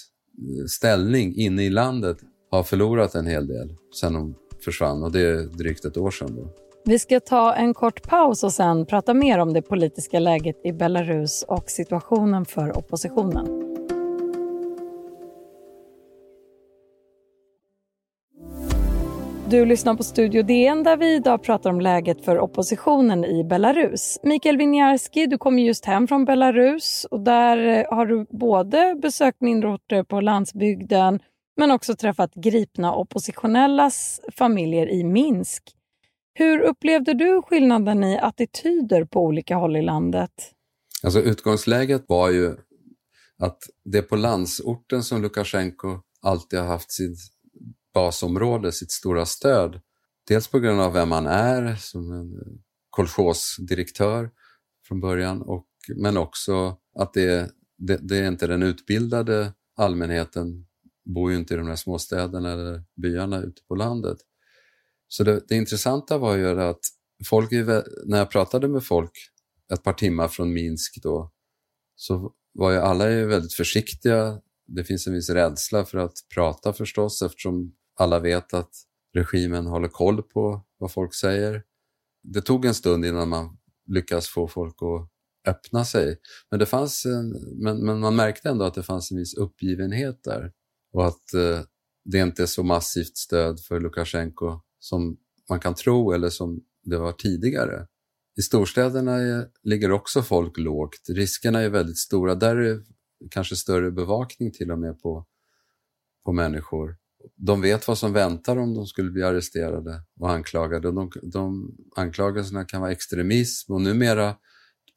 ställning 0.68 1.34
inne 1.36 1.62
i 1.62 1.70
landet 1.70 2.16
har 2.50 2.62
förlorat 2.62 3.14
en 3.14 3.26
hel 3.26 3.46
del 3.46 3.74
sen 4.00 4.14
hon 4.14 4.34
försvann 4.64 5.02
och 5.02 5.12
det 5.12 5.20
är 5.20 5.42
drygt 5.42 5.84
ett 5.84 5.96
år 5.96 6.10
sedan. 6.10 6.36
Då. 6.36 6.48
Vi 6.84 6.98
ska 6.98 7.20
ta 7.20 7.54
en 7.54 7.74
kort 7.74 8.08
paus 8.08 8.44
och 8.44 8.52
sen 8.52 8.86
prata 8.86 9.14
mer 9.14 9.38
om 9.38 9.52
det 9.52 9.62
politiska 9.62 10.18
läget 10.18 10.56
i 10.64 10.72
Belarus 10.72 11.44
och 11.48 11.70
situationen 11.70 12.44
för 12.44 12.78
oppositionen. 12.78 13.69
Du 19.50 19.64
lyssnar 19.64 19.94
på 19.94 20.02
Studio 20.02 20.42
DN 20.42 20.82
där 20.82 20.96
vi 20.96 21.14
idag 21.14 21.42
pratar 21.42 21.70
om 21.70 21.80
läget 21.80 22.24
för 22.24 22.38
oppositionen 22.38 23.24
i 23.24 23.44
Belarus. 23.44 24.18
Mikael 24.22 24.56
Winiarski, 24.56 25.26
du 25.26 25.38
kommer 25.38 25.62
just 25.62 25.84
hem 25.84 26.08
från 26.08 26.24
Belarus 26.24 27.06
och 27.10 27.20
där 27.20 27.58
eh, 27.58 27.96
har 27.96 28.06
du 28.06 28.26
både 28.30 28.98
besökt 29.02 29.40
mindre 29.40 29.70
orter 29.70 30.02
på 30.02 30.20
landsbygden 30.20 31.20
men 31.56 31.70
också 31.70 31.96
träffat 31.96 32.34
gripna 32.34 32.94
oppositionellas 32.94 34.20
familjer 34.36 34.90
i 34.90 35.04
Minsk. 35.04 35.62
Hur 36.34 36.60
upplevde 36.60 37.14
du 37.14 37.42
skillnaden 37.42 38.04
i 38.04 38.18
attityder 38.18 39.04
på 39.04 39.20
olika 39.24 39.56
håll 39.56 39.76
i 39.76 39.82
landet? 39.82 40.32
Alltså 41.02 41.20
utgångsläget 41.20 42.04
var 42.08 42.30
ju 42.30 42.56
att 43.38 43.58
det 43.84 43.98
är 43.98 44.02
på 44.02 44.16
landsorten 44.16 45.02
som 45.02 45.22
Lukasjenko 45.22 45.98
alltid 46.22 46.58
har 46.58 46.66
haft 46.66 46.92
sitt 46.92 47.18
basområde, 47.94 48.72
sitt 48.72 48.90
stora 48.90 49.26
stöd. 49.26 49.80
Dels 50.28 50.48
på 50.48 50.58
grund 50.58 50.80
av 50.80 50.92
vem 50.92 51.12
han 51.12 51.26
är 51.26 51.74
som 51.74 52.12
en 52.12 52.32
kolchosdirektör 52.90 54.30
från 54.88 55.00
början, 55.00 55.42
och, 55.42 55.66
men 55.96 56.16
också 56.16 56.76
att 56.98 57.12
det, 57.12 57.50
det, 57.78 57.96
det 57.96 58.18
är 58.18 58.28
inte 58.28 58.46
den 58.46 58.62
utbildade 58.62 59.52
allmänheten 59.76 60.66
bor 61.14 61.30
ju 61.30 61.36
inte 61.36 61.54
i 61.54 61.56
de 61.56 61.66
här 61.66 61.76
småstäderna 61.76 62.52
eller 62.52 62.84
byarna 62.96 63.40
ute 63.40 63.62
på 63.68 63.74
landet. 63.74 64.18
Så 65.08 65.24
det, 65.24 65.40
det 65.48 65.56
intressanta 65.56 66.18
var 66.18 66.36
ju 66.36 66.62
att 66.62 66.80
folk, 67.28 67.50
när 68.06 68.18
jag 68.18 68.30
pratade 68.30 68.68
med 68.68 68.84
folk 68.84 69.12
ett 69.72 69.82
par 69.82 69.92
timmar 69.92 70.28
från 70.28 70.52
Minsk 70.52 71.02
då, 71.02 71.32
så 71.96 72.32
var 72.52 72.70
ju 72.72 72.78
alla 72.78 73.10
ju 73.10 73.26
väldigt 73.26 73.54
försiktiga. 73.54 74.40
Det 74.66 74.84
finns 74.84 75.06
en 75.06 75.14
viss 75.14 75.30
rädsla 75.30 75.84
för 75.84 75.98
att 75.98 76.12
prata 76.34 76.72
förstås 76.72 77.22
eftersom 77.22 77.72
alla 77.98 78.18
vet 78.18 78.54
att 78.54 78.70
regimen 79.14 79.66
håller 79.66 79.88
koll 79.88 80.22
på 80.22 80.66
vad 80.78 80.92
folk 80.92 81.14
säger. 81.14 81.62
Det 82.22 82.40
tog 82.40 82.64
en 82.64 82.74
stund 82.74 83.04
innan 83.04 83.28
man 83.28 83.58
lyckas 83.86 84.28
få 84.28 84.48
folk 84.48 84.74
att 84.82 85.10
öppna 85.50 85.84
sig. 85.84 86.18
Men, 86.50 86.58
det 86.58 86.66
fanns 86.66 87.06
en, 87.06 87.30
men, 87.62 87.84
men 87.84 88.00
man 88.00 88.16
märkte 88.16 88.48
ändå 88.48 88.64
att 88.64 88.74
det 88.74 88.82
fanns 88.82 89.10
en 89.10 89.18
viss 89.18 89.34
uppgivenhet 89.34 90.24
där 90.24 90.52
och 90.92 91.06
att 91.06 91.34
eh, 91.34 91.60
det 92.04 92.18
inte 92.18 92.42
är 92.42 92.46
så 92.46 92.62
massivt 92.62 93.16
stöd 93.16 93.60
för 93.60 93.80
Lukasjenko 93.80 94.60
som 94.78 95.16
man 95.48 95.60
kan 95.60 95.74
tro 95.74 96.12
eller 96.12 96.28
som 96.28 96.60
det 96.82 96.98
var 96.98 97.12
tidigare. 97.12 97.86
I 98.38 98.42
storstäderna 98.42 99.14
är, 99.14 99.48
ligger 99.62 99.92
också 99.92 100.22
folk 100.22 100.58
lågt. 100.58 101.08
Riskerna 101.08 101.60
är 101.60 101.68
väldigt 101.68 101.98
stora. 101.98 102.34
Där 102.34 102.56
är 102.56 102.74
det 102.74 102.84
kanske 103.30 103.56
större 103.56 103.90
bevakning 103.90 104.52
till 104.52 104.70
och 104.70 104.78
med 104.78 105.02
på, 105.02 105.26
på 106.24 106.32
människor. 106.32 106.96
De 107.36 107.60
vet 107.60 107.88
vad 107.88 107.98
som 107.98 108.12
väntar 108.12 108.56
om 108.56 108.74
de 108.74 108.86
skulle 108.86 109.10
bli 109.10 109.22
arresterade 109.22 110.02
och 110.20 110.30
anklagade. 110.30 110.92
De, 110.92 111.10
de 111.22 111.74
anklagelserna 111.96 112.64
kan 112.64 112.80
vara 112.80 112.92
extremism 112.92 113.72
och 113.72 113.80
numera 113.80 114.36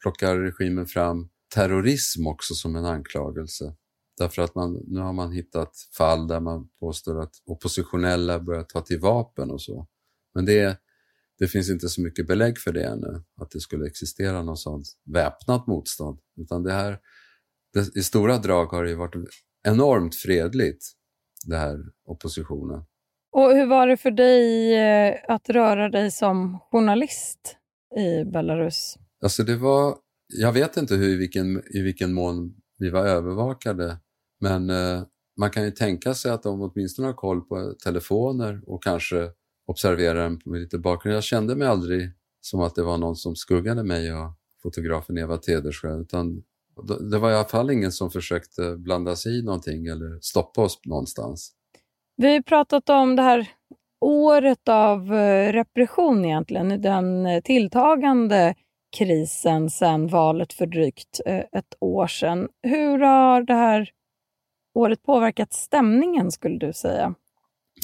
plockar 0.01 0.37
regimen 0.37 0.85
fram 0.85 1.29
terrorism 1.53 2.27
också 2.27 2.53
som 2.53 2.75
en 2.75 2.85
anklagelse. 2.85 3.75
Därför 4.17 4.41
att 4.41 4.55
man, 4.55 4.83
nu 4.87 4.99
har 4.99 5.13
man 5.13 5.31
hittat 5.31 5.71
fall 5.97 6.27
där 6.27 6.39
man 6.39 6.69
påstår 6.79 7.21
att 7.21 7.33
oppositionella 7.45 8.39
börjar 8.39 8.63
ta 8.63 8.81
till 8.81 8.99
vapen 8.99 9.51
och 9.51 9.61
så. 9.61 9.87
Men 10.33 10.45
det, 10.45 10.79
det 11.39 11.47
finns 11.47 11.69
inte 11.69 11.89
så 11.89 12.01
mycket 12.01 12.27
belägg 12.27 12.57
för 12.57 12.71
det 12.71 12.83
ännu, 12.83 13.23
att 13.41 13.51
det 13.51 13.59
skulle 13.59 13.87
existera 13.87 14.43
något 14.43 14.59
sånt 14.59 14.87
väpnat 15.05 15.67
motstånd. 15.67 16.19
Utan 16.37 16.63
det 16.63 16.73
här, 16.73 16.99
det, 17.73 17.95
i 17.95 18.03
stora 18.03 18.37
drag 18.37 18.65
har 18.65 18.83
det 18.83 18.95
varit 18.95 19.15
enormt 19.63 20.15
fredligt, 20.15 20.85
det 21.43 21.57
här 21.57 21.79
oppositionen. 22.05 22.85
Och 23.31 23.55
hur 23.55 23.65
var 23.65 23.87
det 23.87 23.97
för 23.97 24.11
dig 24.11 24.75
eh, 24.75 25.15
att 25.27 25.49
röra 25.49 25.89
dig 25.89 26.11
som 26.11 26.59
journalist 26.71 27.57
i 27.97 28.23
Belarus? 28.23 28.97
Alltså 29.23 29.43
det 29.43 29.55
var, 29.55 29.97
jag 30.27 30.51
vet 30.51 30.77
inte 30.77 30.95
hur, 30.95 31.09
i, 31.09 31.15
vilken, 31.15 31.63
i 31.75 31.81
vilken 31.81 32.13
mån 32.13 32.55
vi 32.77 32.89
var 32.89 33.05
övervakade, 33.05 33.97
men 34.41 34.69
eh, 34.69 35.03
man 35.39 35.49
kan 35.49 35.63
ju 35.63 35.71
tänka 35.71 36.13
sig 36.13 36.31
att 36.31 36.43
de 36.43 36.61
åtminstone 36.61 37.07
har 37.07 37.13
koll 37.13 37.41
på 37.41 37.73
telefoner 37.83 38.61
och 38.65 38.83
kanske 38.83 39.29
observerar 39.67 40.23
den 40.23 40.41
med 40.45 40.61
lite 40.61 40.77
bakgrund. 40.77 41.15
Jag 41.15 41.23
kände 41.23 41.55
mig 41.55 41.67
aldrig 41.67 42.11
som 42.41 42.59
att 42.61 42.75
det 42.75 42.83
var 42.83 42.97
någon 42.97 43.15
som 43.15 43.35
skuggade 43.35 43.83
mig 43.83 44.13
och 44.13 44.33
fotografen 44.63 45.17
Eva 45.17 45.37
Tedersjö, 45.37 45.99
utan 45.99 46.43
det 47.11 47.19
var 47.19 47.31
i 47.31 47.35
alla 47.35 47.47
fall 47.47 47.71
ingen 47.71 47.91
som 47.91 48.11
försökte 48.11 48.75
blanda 48.77 49.15
sig 49.15 49.39
i 49.39 49.43
någonting 49.43 49.85
eller 49.85 50.19
stoppa 50.21 50.61
oss 50.61 50.79
någonstans. 50.85 51.51
Vi 52.15 52.33
har 52.33 52.41
pratat 52.41 52.89
om 52.89 53.15
det 53.15 53.21
här 53.21 53.47
året 54.01 54.67
av 54.69 55.13
eh, 55.13 55.51
repression 55.53 56.25
egentligen, 56.25 56.81
den 56.81 57.25
eh, 57.25 57.41
tilltagande 57.41 58.55
krisen 58.97 59.69
sedan 59.69 60.07
valet 60.07 60.53
för 60.53 60.65
drygt 60.65 61.21
eh, 61.25 61.43
ett 61.51 61.75
år 61.79 62.07
sedan. 62.07 62.47
Hur 62.63 62.99
har 62.99 63.43
det 63.43 63.53
här 63.53 63.89
året 64.73 65.03
påverkat 65.03 65.53
stämningen 65.53 66.31
skulle 66.31 66.57
du 66.57 66.73
säga? 66.73 67.15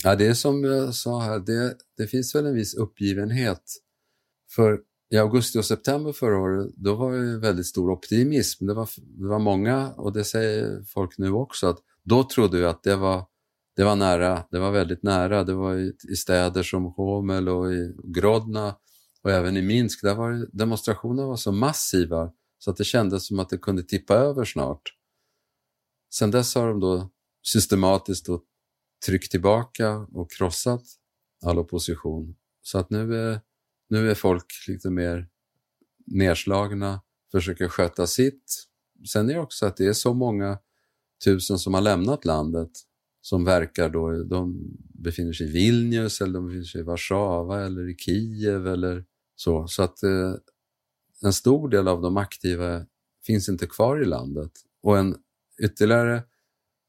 Ja, 0.04 0.16
det 0.16 0.28
är 0.28 0.34
som 0.34 0.64
jag 0.64 0.96
sa 0.96 1.20
här, 1.20 1.40
det, 1.40 1.76
det 1.98 2.08
finns 2.08 2.36
väl 2.36 2.46
en 2.46 2.56
viss 2.56 2.76
uppgivenhet. 2.76 3.64
För 4.56 4.80
i 5.10 5.18
augusti 5.18 5.60
och 5.60 5.66
september 5.66 6.12
förra 6.12 6.38
året, 6.38 6.74
då 6.76 6.96
var 6.96 7.12
det 7.12 7.40
väldigt 7.40 7.66
stor 7.66 7.92
optimism. 7.92 8.66
Det 8.66 8.74
var, 8.74 8.90
det 8.98 9.28
var 9.28 9.40
många, 9.40 9.94
och 9.94 10.14
det 10.14 10.24
säger 10.24 10.84
folk 10.84 11.18
nu 11.18 11.32
också, 11.32 11.68
att 11.68 11.80
då 12.04 12.24
trodde 12.24 12.58
vi 12.58 12.66
att 12.66 12.84
det 12.84 12.96
var, 12.96 13.26
det 13.76 13.84
var 13.84 13.96
nära, 13.96 14.44
det 14.52 14.60
var 14.60 14.72
väldigt 14.72 15.04
nära. 15.04 15.44
Det 15.44 15.54
var 15.54 15.76
i, 15.76 15.94
i 16.10 16.16
städer 16.16 16.64
som 16.64 16.86
Homel 16.86 17.50
och 17.50 17.74
i 17.74 17.96
Grodna 18.04 18.76
och 19.22 19.32
även 19.32 19.58
i 19.58 19.62
Minsk, 19.62 20.02
där 20.02 20.16
var 20.16 20.48
demonstrationerna 20.52 21.28
var 21.28 21.36
så 21.36 21.52
massiva 21.52 22.32
så 22.58 22.72
att 22.72 22.78
det 22.78 22.84
kändes 22.84 23.28
som 23.28 23.40
att 23.40 23.50
det 23.50 23.58
kunde 23.58 23.84
tippa 23.84 24.16
över 24.16 24.46
snart. 24.46 24.82
Sen 26.14 26.32
dess 26.32 26.56
har 26.56 26.68
de 26.68 26.80
då 26.80 27.10
systematiskt 27.42 28.26
då 28.26 28.44
tryckt 29.06 29.32
tillbaka 29.32 29.98
och 29.98 30.32
krossat 30.32 30.84
all 31.46 31.60
opposition. 31.60 32.36
Så 32.62 32.78
att 32.78 32.90
nu 32.90 33.16
är, 33.16 33.42
nu 33.90 34.12
är 34.12 34.16
folk 34.16 34.46
lite 34.68 34.90
mer 34.90 35.28
nedslagna, 36.06 37.02
försöker 37.32 37.68
sköta 37.68 38.08
sitt. 38.08 38.66
Sen 39.12 39.30
är 39.30 39.34
det 39.34 39.40
också 39.40 39.66
att 39.66 39.78
det 39.78 39.86
är 39.86 39.94
så 39.94 40.14
många 40.14 40.60
tusen 41.24 41.60
som 41.60 41.74
har 41.74 41.82
lämnat 41.82 42.26
landet 42.26 42.72
som 43.22 43.46
verkar 43.46 43.90
då, 43.90 44.24
de 44.24 44.72
befinner 44.94 45.34
sig 45.34 45.48
i 45.48 45.52
Vilnius 45.52 46.22
eller 46.22 46.34
de 46.34 46.46
befinner 46.46 46.66
sig 46.66 46.82
i 46.82 46.84
Warszawa 46.84 47.66
eller 47.66 47.90
i 47.90 47.96
Kiev 47.96 48.68
eller 48.68 49.06
så. 49.36 49.68
Så 49.68 49.84
att 49.84 50.04
eh, 50.04 50.34
en 51.24 51.34
stor 51.34 51.70
del 51.70 51.88
av 51.88 52.02
de 52.02 52.18
aktiva 52.18 52.86
finns 53.26 53.50
inte 53.50 53.68
kvar 53.68 54.02
i 54.02 54.06
landet 54.06 54.52
och 54.82 54.98
en 54.98 55.16
ytterligare 55.64 56.24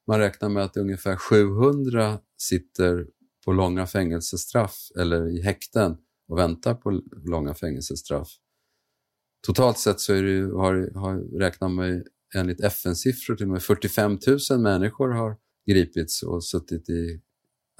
man 0.06 0.18
räknar 0.18 0.48
med 0.48 0.64
att 0.64 0.76
ungefär 0.76 1.16
700 1.16 2.18
sitter 2.36 3.06
på 3.44 3.52
långa 3.52 3.86
fängelsestraff 3.86 4.90
eller 4.96 5.28
i 5.28 5.42
häkten 5.42 5.96
och 6.30 6.38
väntar 6.38 6.74
på 6.74 7.02
långa 7.24 7.54
fängelsestraff. 7.54 8.28
Totalt 9.46 9.78
sett 9.78 10.00
så 10.00 10.14
är 10.14 10.22
det, 10.22 10.56
har, 10.56 11.00
har 11.00 11.38
räknar 11.38 11.68
man 11.68 12.02
enligt 12.36 12.60
FN-siffror 12.60 13.36
till 13.36 13.46
och 13.46 13.52
med 13.52 13.62
45 13.62 14.18
000 14.50 14.60
människor 14.60 15.08
har 15.08 15.36
gripits 15.70 16.22
och 16.22 16.44
suttit 16.44 16.88
i 16.88 17.20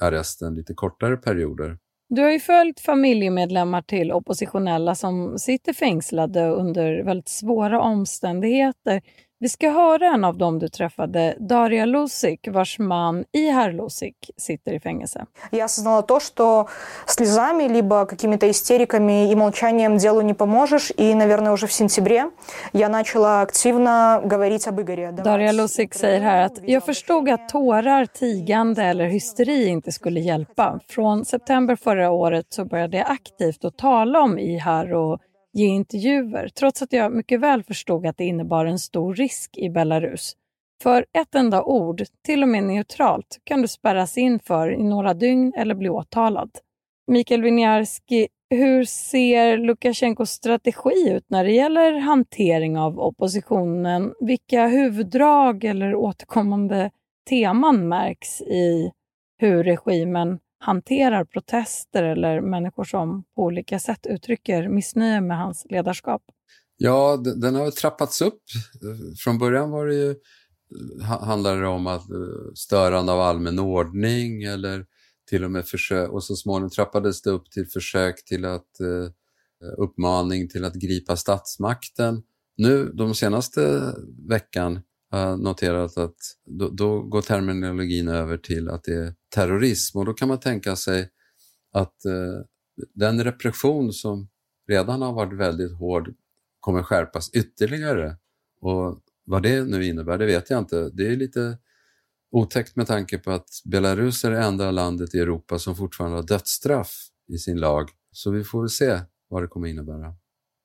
arresten 0.01 0.55
lite 0.55 0.73
kortare 0.73 1.17
perioder. 1.17 1.77
Du 2.09 2.21
har 2.21 2.31
ju 2.31 2.39
följt 2.39 2.79
familjemedlemmar 2.79 3.81
till 3.81 4.11
oppositionella 4.11 4.95
som 4.95 5.37
sitter 5.39 5.73
fängslade 5.73 6.49
under 6.49 7.03
väldigt 7.03 7.29
svåra 7.29 7.81
omständigheter. 7.81 9.01
Vi 9.40 9.48
ska 9.48 9.70
höra 9.70 10.06
en 10.06 10.24
av 10.24 10.38
dem 10.38 10.58
du 10.58 10.68
träffade, 10.68 11.36
Daria 11.38 11.84
Lusik, 11.84 12.48
vars 12.50 12.78
man 12.78 13.24
Ihar 13.32 13.72
Lusik 13.72 14.30
sitter 14.36 14.72
i 14.72 14.80
fängelse. 14.80 15.26
Jag 15.50 15.64
осознала 15.64 16.02
то, 16.02 16.20
что 16.20 16.68
слезами 17.06 17.68
либо 17.68 18.06
какими-то 18.06 18.50
истериками 18.50 19.30
и 19.30 19.34
молчанием 19.34 19.98
делу 19.98 20.22
не 20.22 20.34
поможешь. 20.34 20.92
И, 20.96 21.14
наверное, 21.14 21.52
уже 21.52 21.66
в 21.66 21.72
сентябре 21.72 22.30
я 22.72 22.88
начала 22.88 23.42
активно 23.42 24.22
говорить 24.24 24.66
об 24.68 24.80
Игоре. 24.80 25.12
Daria 25.12 25.52
Lusik 25.52 25.94
säger 25.94 26.20
här 26.20 26.46
att 26.46 26.68
jag 26.68 26.84
förstod 26.84 27.28
att 27.28 27.48
tårar, 27.48 28.06
tigande 28.06 28.82
eller 28.82 29.04
hysteri 29.04 29.66
inte 29.66 29.92
skulle 29.92 30.20
hjälpa. 30.20 30.80
Från 30.88 31.24
september 31.24 31.76
förra 31.76 32.10
året 32.10 32.46
så 32.48 32.64
började 32.64 32.96
jag 32.96 33.10
aktivt 33.10 33.64
att 33.64 33.78
tala 33.78 34.20
om 34.20 34.38
Ihar 34.38 34.94
och 34.94 35.20
ge 35.53 35.65
intervjuer 35.65 36.47
trots 36.47 36.81
att 36.81 36.93
jag 36.93 37.13
mycket 37.13 37.39
väl 37.39 37.63
förstod 37.63 38.05
att 38.05 38.17
det 38.17 38.25
innebar 38.25 38.65
en 38.65 38.79
stor 38.79 39.15
risk 39.15 39.57
i 39.57 39.69
Belarus. 39.69 40.35
För 40.83 41.05
ett 41.13 41.35
enda 41.35 41.63
ord, 41.63 42.03
till 42.25 42.43
och 42.43 42.49
med 42.49 42.63
neutralt, 42.63 43.39
kan 43.43 43.61
du 43.61 43.67
spärras 43.67 44.17
in 44.17 44.39
för 44.39 44.71
i 44.73 44.83
några 44.83 45.13
dygn 45.13 45.53
eller 45.57 45.75
bli 45.75 45.89
åtalad. 45.89 46.51
Mikael 47.07 47.41
Winiarski, 47.41 48.27
hur 48.49 48.83
ser 48.83 49.57
Lukasjenkos 49.57 50.29
strategi 50.29 51.09
ut 51.09 51.25
när 51.27 51.43
det 51.43 51.51
gäller 51.51 51.93
hantering 51.93 52.77
av 52.77 52.99
oppositionen? 52.99 54.13
Vilka 54.19 54.67
huvuddrag 54.67 55.63
eller 55.63 55.95
återkommande 55.95 56.91
teman 57.29 57.87
märks 57.87 58.41
i 58.41 58.91
hur 59.37 59.63
regimen 59.63 60.39
hanterar 60.61 61.25
protester 61.25 62.03
eller 62.03 62.41
människor 62.41 62.83
som 62.83 63.23
på 63.35 63.43
olika 63.43 63.79
sätt 63.79 64.05
uttrycker 64.05 64.69
missnöje 64.69 65.21
med 65.21 65.37
hans 65.37 65.65
ledarskap? 65.69 66.21
Ja, 66.77 67.17
den 67.35 67.55
har 67.55 67.71
trappats 67.71 68.21
upp. 68.21 68.41
Från 69.23 69.37
början 69.37 69.71
var 69.71 69.87
det 69.87 69.95
ju 69.95 70.15
handlade 71.01 71.61
det 71.61 71.67
om 71.67 71.87
att 71.87 72.09
eh, 72.09 72.53
störande 72.55 73.11
av 73.11 73.21
allmän 73.21 73.59
ordning 73.59 74.43
eller 74.43 74.85
till 75.29 75.43
och 75.43 75.51
med 75.51 75.65
försök, 75.65 76.09
och 76.11 76.23
så 76.23 76.35
småningom 76.35 76.69
trappades 76.69 77.21
det 77.21 77.29
upp 77.29 77.51
till 77.51 77.67
försök 77.67 78.25
till 78.25 78.45
att 78.45 78.79
eh, 78.79 79.09
uppmaning 79.77 80.49
till 80.49 80.65
att 80.65 80.73
gripa 80.73 81.15
statsmakten. 81.15 82.23
Nu 82.57 82.91
de 82.93 83.15
senaste 83.15 83.93
veckan 84.29 84.79
har 85.11 85.37
noterat 85.37 85.97
att 85.97 86.15
då, 86.45 86.69
då, 86.69 87.01
går 87.01 87.21
terminologin 87.21 88.07
över 88.07 88.37
till 88.37 88.69
att 88.69 88.83
det 88.83 88.93
är 88.93 89.13
terrorism 89.35 89.97
och 89.97 90.05
då 90.05 90.13
kan 90.13 90.27
man 90.27 90.39
tänka 90.39 90.75
sig 90.75 91.09
att 91.71 92.05
eh, 92.05 92.45
den 92.93 93.23
repression 93.23 93.93
som 93.93 94.29
redan 94.67 95.01
har 95.01 95.13
varit 95.13 95.39
väldigt 95.39 95.77
hård 95.77 96.13
kommer 96.59 96.83
skärpas 96.83 97.29
ytterligare. 97.33 98.17
Och 98.61 98.99
vad 99.25 99.43
det 99.43 99.63
nu 99.63 99.85
innebär, 99.85 100.17
det 100.17 100.25
vet 100.25 100.49
jag 100.49 100.59
inte. 100.59 100.89
Det 100.89 101.07
är 101.07 101.15
lite 101.15 101.57
otäckt 102.31 102.75
med 102.75 102.87
tanke 102.87 103.17
på 103.17 103.31
att 103.31 103.49
Belarus 103.65 104.23
är 104.23 104.31
det 104.31 104.43
enda 104.43 104.71
landet 104.71 105.15
i 105.15 105.19
Europa 105.19 105.59
som 105.59 105.75
fortfarande 105.75 106.17
har 106.17 106.23
dödsstraff 106.23 107.07
i 107.27 107.37
sin 107.37 107.59
lag. 107.59 107.89
Så 108.11 108.31
vi 108.31 108.43
får 108.43 108.61
väl 108.61 108.69
se 108.69 108.99
vad 109.27 109.43
det 109.43 109.47
kommer 109.47 109.67
innebära. 109.67 110.15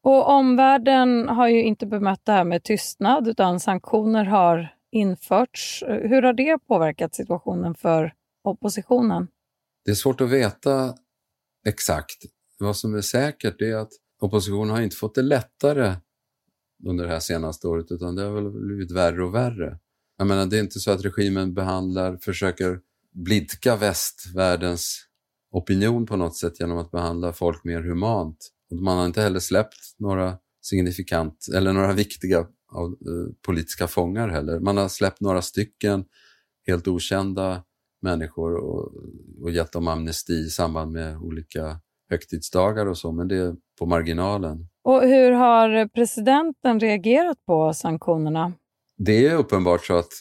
Och 0.06 0.28
omvärlden 0.28 1.28
har 1.28 1.48
ju 1.48 1.62
inte 1.62 1.86
bemött 1.86 2.20
det 2.24 2.32
här 2.32 2.44
med 2.44 2.62
tystnad 2.62 3.28
utan 3.28 3.60
sanktioner 3.60 4.24
har 4.24 4.74
införts. 4.92 5.84
Hur 5.86 6.22
har 6.22 6.32
det 6.32 6.58
påverkat 6.68 7.14
situationen 7.14 7.74
för 7.74 8.14
oppositionen? 8.44 9.28
Det 9.84 9.90
är 9.90 9.94
svårt 9.94 10.20
att 10.20 10.30
veta 10.30 10.94
exakt. 11.66 12.16
Vad 12.58 12.76
som 12.76 12.94
är 12.94 13.00
säkert 13.00 13.60
är 13.62 13.76
att 13.76 13.90
oppositionen 14.20 14.70
har 14.70 14.82
inte 14.82 14.96
fått 14.96 15.14
det 15.14 15.22
lättare 15.22 15.94
under 16.86 17.04
det 17.04 17.10
här 17.10 17.20
senaste 17.20 17.68
året 17.68 17.86
utan 17.90 18.16
det 18.16 18.22
har 18.22 18.30
väl 18.30 18.50
blivit 18.50 18.90
värre 18.90 19.24
och 19.24 19.34
värre. 19.34 19.78
Jag 20.18 20.26
menar, 20.26 20.46
det 20.46 20.56
är 20.56 20.62
inte 20.62 20.80
så 20.80 20.90
att 20.90 21.04
regimen 21.04 21.54
behandlar, 21.54 22.16
försöker 22.16 22.80
blidka 23.12 23.76
västvärldens 23.76 25.06
opinion 25.50 26.06
på 26.06 26.16
något 26.16 26.36
sätt 26.36 26.60
genom 26.60 26.78
att 26.78 26.90
behandla 26.90 27.32
folk 27.32 27.64
mer 27.64 27.80
humant. 27.82 28.52
Och 28.70 28.76
man 28.76 28.98
har 28.98 29.06
inte 29.06 29.22
heller 29.22 29.40
släppt 29.40 29.94
några 29.98 30.38
signifikant 30.62 31.46
eller 31.54 31.72
några 31.72 31.92
viktiga 31.92 32.38
eh, 32.38 32.46
politiska 33.46 33.86
fångar 33.86 34.28
heller. 34.28 34.60
Man 34.60 34.76
har 34.76 34.88
släppt 34.88 35.20
några 35.20 35.42
stycken 35.42 36.04
helt 36.66 36.88
okända 36.88 37.62
människor 38.02 38.54
och, 38.54 38.92
och 39.42 39.50
gett 39.50 39.72
dem 39.72 39.88
amnesti 39.88 40.32
i 40.32 40.50
samband 40.50 40.92
med 40.92 41.16
olika 41.16 41.80
högtidsdagar 42.10 42.86
och 42.86 42.98
så, 42.98 43.12
men 43.12 43.28
det 43.28 43.36
är 43.36 43.54
på 43.78 43.86
marginalen. 43.86 44.68
Och 44.82 45.02
hur 45.02 45.32
har 45.32 45.88
presidenten 45.88 46.80
reagerat 46.80 47.44
på 47.46 47.72
sanktionerna? 47.74 48.52
Det 48.98 49.26
är 49.26 49.36
uppenbart 49.36 49.84
så 49.84 49.96
att 49.96 50.12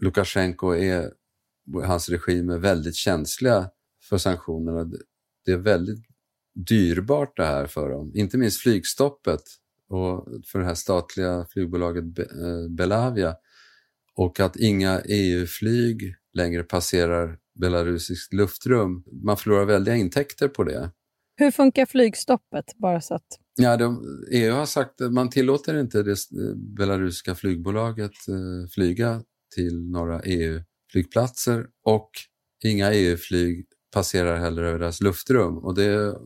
Lukasjenko 0.00 0.74
är, 0.74 1.12
hans 1.84 2.08
regim 2.08 2.50
är 2.50 2.58
väldigt 2.58 2.94
känsliga 2.94 3.70
för 4.08 4.18
sanktionerna. 4.18 4.90
Det 5.44 5.52
är 5.52 5.56
väldigt 5.56 6.04
dyrbart 6.54 7.36
det 7.36 7.46
här 7.46 7.66
för 7.66 7.90
dem, 7.90 8.12
inte 8.14 8.38
minst 8.38 8.60
flygstoppet 8.60 9.42
och 9.88 10.28
för 10.46 10.58
det 10.58 10.64
här 10.64 10.74
statliga 10.74 11.46
flygbolaget 11.50 12.18
eh, 12.18 12.68
Belavia 12.70 13.34
och 14.16 14.40
att 14.40 14.56
inga 14.56 15.00
EU-flyg 15.08 16.14
längre 16.32 16.62
passerar 16.62 17.38
belarusiskt 17.60 18.32
luftrum. 18.32 19.04
Man 19.24 19.36
förlorar 19.36 19.64
väldiga 19.64 19.96
intäkter 19.96 20.48
på 20.48 20.64
det. 20.64 20.90
Hur 21.36 21.50
funkar 21.50 21.86
flygstoppet? 21.86 22.64
Bara 22.76 23.00
så 23.00 23.14
att... 23.14 23.26
ja, 23.56 23.76
de, 23.76 24.04
EU 24.32 24.52
har 24.52 24.66
sagt 24.66 25.00
att 25.00 25.12
man 25.12 25.30
tillåter 25.30 25.80
inte 25.80 26.02
det 26.02 26.16
belarusiska 26.56 27.34
flygbolaget 27.34 28.12
eh, 28.28 28.68
flyga 28.74 29.22
till 29.54 29.90
några 29.90 30.20
EU-flygplatser 30.22 31.66
och 31.84 32.10
inga 32.64 32.92
EU-flyg 32.92 33.66
passerar 33.94 34.36
heller 34.36 34.62
över 34.62 34.78
deras 34.78 35.00
luftrum. 35.00 35.58
Och 35.58 35.74
det, 35.74 36.18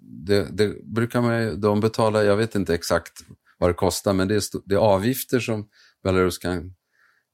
det, 0.00 0.48
det 0.52 0.84
brukar 0.84 1.20
man 1.20 1.60
de 1.60 1.80
betala, 1.80 2.24
jag 2.24 2.36
vet 2.36 2.54
inte 2.54 2.74
exakt 2.74 3.12
vad 3.58 3.70
det 3.70 3.74
kostar, 3.74 4.12
men 4.12 4.28
det 4.28 4.34
är, 4.34 4.42
det 4.64 4.74
är 4.74 4.78
avgifter 4.78 5.40
som 5.40 5.68
Belarus 6.02 6.38
kan, 6.38 6.74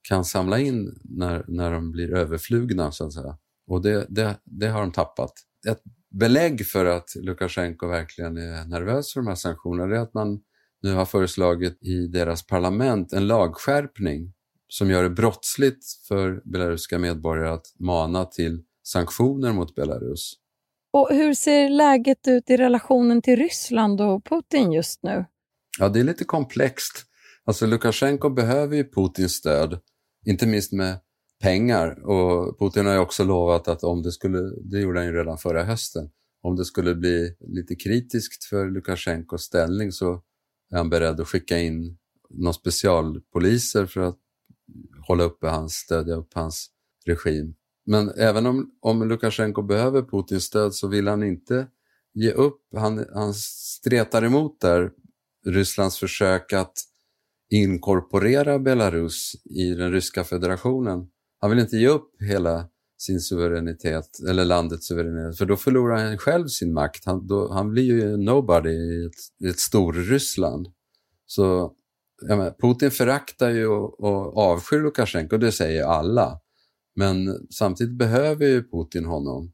kan 0.09 0.25
samla 0.25 0.59
in 0.59 1.01
när, 1.05 1.45
när 1.49 1.73
de 1.73 1.91
blir 1.91 2.15
överflugna 2.15 2.93
så 2.93 3.07
att 3.07 3.13
säga. 3.13 3.39
Och 3.67 3.83
det, 3.83 4.07
det, 4.09 4.37
det 4.45 4.69
har 4.69 4.81
de 4.81 4.93
tappat. 4.93 5.33
Ett 5.69 5.83
belägg 6.11 6.67
för 6.67 6.85
att 6.85 7.15
Lukasjenko 7.15 7.89
verkligen 7.89 8.37
är 8.37 8.65
nervös 8.65 9.13
för 9.13 9.21
de 9.21 9.27
här 9.27 9.35
sanktionerna 9.35 9.97
är 9.97 10.01
att 10.01 10.15
man 10.15 10.41
nu 10.83 10.95
har 10.95 11.05
föreslagit 11.05 11.83
i 11.83 12.07
deras 12.07 12.47
parlament 12.47 13.13
en 13.13 13.27
lagskärpning 13.27 14.33
som 14.69 14.91
gör 14.91 15.03
det 15.03 15.11
brottsligt 15.11 15.85
för 16.09 16.43
belarusiska 16.45 16.99
medborgare 16.99 17.49
att 17.49 17.67
mana 17.79 18.25
till 18.25 18.63
sanktioner 18.93 19.53
mot 19.53 19.75
Belarus. 19.75 20.35
Och 20.93 21.09
hur 21.11 21.35
ser 21.35 21.69
läget 21.69 22.29
ut 22.29 22.51
i 22.51 22.57
relationen 22.57 23.23
till 23.23 23.37
Ryssland 23.37 24.01
och 24.01 24.25
Putin 24.25 24.73
just 24.73 25.03
nu? 25.03 25.25
Ja, 25.79 25.89
det 25.89 26.01
är 26.01 26.05
lite 26.05 26.25
komplext. 26.25 27.05
Alltså 27.45 27.67
Lukasjenko 27.67 28.31
behöver 28.31 28.77
ju 28.77 28.91
Putins 28.91 29.33
stöd, 29.33 29.81
inte 30.27 30.47
minst 30.47 30.73
med 30.73 30.99
pengar. 31.43 32.07
Och 32.09 32.59
Putin 32.59 32.87
har 32.87 32.93
ju 32.93 32.99
också 32.99 33.25
lovat 33.25 33.69
att 33.69 33.85
om 33.85 34.03
det 34.03 34.13
skulle, 34.13 34.39
det 34.71 34.81
gjorde 34.81 34.99
han 34.99 35.07
ju 35.07 35.15
redan 35.15 35.39
förra 35.39 35.65
hösten, 35.65 36.11
om 36.43 36.57
det 36.57 36.65
skulle 36.65 36.95
bli 36.95 37.37
lite 37.41 37.75
kritiskt 37.75 38.45
för 38.45 38.71
Lukasjenkos 38.71 39.43
ställning 39.43 39.93
så 39.93 40.13
är 40.71 40.77
han 40.77 40.91
beredd 40.91 41.21
att 41.21 41.29
skicka 41.29 41.59
in 41.59 41.99
några 42.31 42.53
specialpoliser 42.53 43.87
för 43.87 44.01
att 44.01 44.19
hålla 45.07 45.25
uppe 45.25 45.47
hans, 45.47 45.73
stödja 45.73 46.15
upp 46.15 46.35
hans 46.35 46.71
regim. 47.07 47.55
Men 47.87 48.11
även 48.11 48.47
om, 48.47 48.71
om 48.81 49.09
Lukasjenko 49.09 49.63
behöver 49.63 50.03
Putins 50.03 50.45
stöd 50.45 50.75
så 50.75 50.89
vill 50.89 51.09
han 51.09 51.23
inte 51.23 51.67
ge 52.15 52.33
upp. 52.33 52.61
Han, 52.77 53.07
han 53.15 53.35
stretar 53.35 54.25
emot 54.25 54.61
där 54.61 54.91
Rysslands 55.47 55.99
försök 55.99 56.53
att 56.53 56.75
inkorporera 57.51 58.59
Belarus 58.59 59.33
i 59.45 59.75
den 59.75 59.93
ryska 59.93 60.25
federationen. 60.25 61.09
Han 61.41 61.51
vill 61.51 61.59
inte 61.59 61.77
ge 61.77 61.89
upp 61.89 62.11
hela 62.21 62.69
sin 62.99 63.21
suveränitet, 63.21 64.09
eller 64.29 64.45
landets 64.45 64.87
suveränitet, 64.87 65.39
för 65.39 65.47
då 65.47 65.57
förlorar 65.57 66.09
han 66.09 66.19
själv 66.19 66.47
sin 66.47 66.73
makt. 66.73 67.05
Han, 67.05 67.27
då, 67.27 67.53
han 67.53 67.71
blir 67.71 67.83
ju 67.83 68.17
nobody 68.17 68.71
i 68.71 69.07
ett, 69.07 69.47
i 69.47 69.49
ett 69.49 69.59
stor-Ryssland. 69.59 70.69
Så 71.27 71.75
menar, 72.29 72.55
Putin 72.61 72.91
föraktar 72.91 73.51
ju 73.51 73.67
och, 73.67 74.01
och 74.01 74.39
avskyr 74.39 74.81
Lukasjenko, 74.81 75.37
det 75.37 75.53
säger 75.53 75.85
alla. 75.85 76.41
Men 77.01 77.47
samtidigt 77.51 77.99
behöver 77.99 78.47
ju 78.47 78.63
Putin 78.71 79.05
honom. 79.05 79.53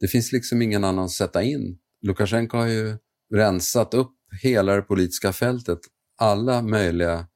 Det 0.00 0.08
finns 0.08 0.32
liksom 0.32 0.62
ingen 0.62 0.84
annan 0.84 1.04
att 1.04 1.10
sätta 1.10 1.42
in. 1.42 1.78
Lukasjenko 2.02 2.56
har 2.56 2.66
ju 2.66 2.96
rensat 3.34 3.94
upp 3.94 4.12
hela 4.42 4.76
det 4.76 4.82
politiska 4.82 5.32
fältet. 5.32 5.78
Alla 6.18 6.62
möjliga 6.62 7.26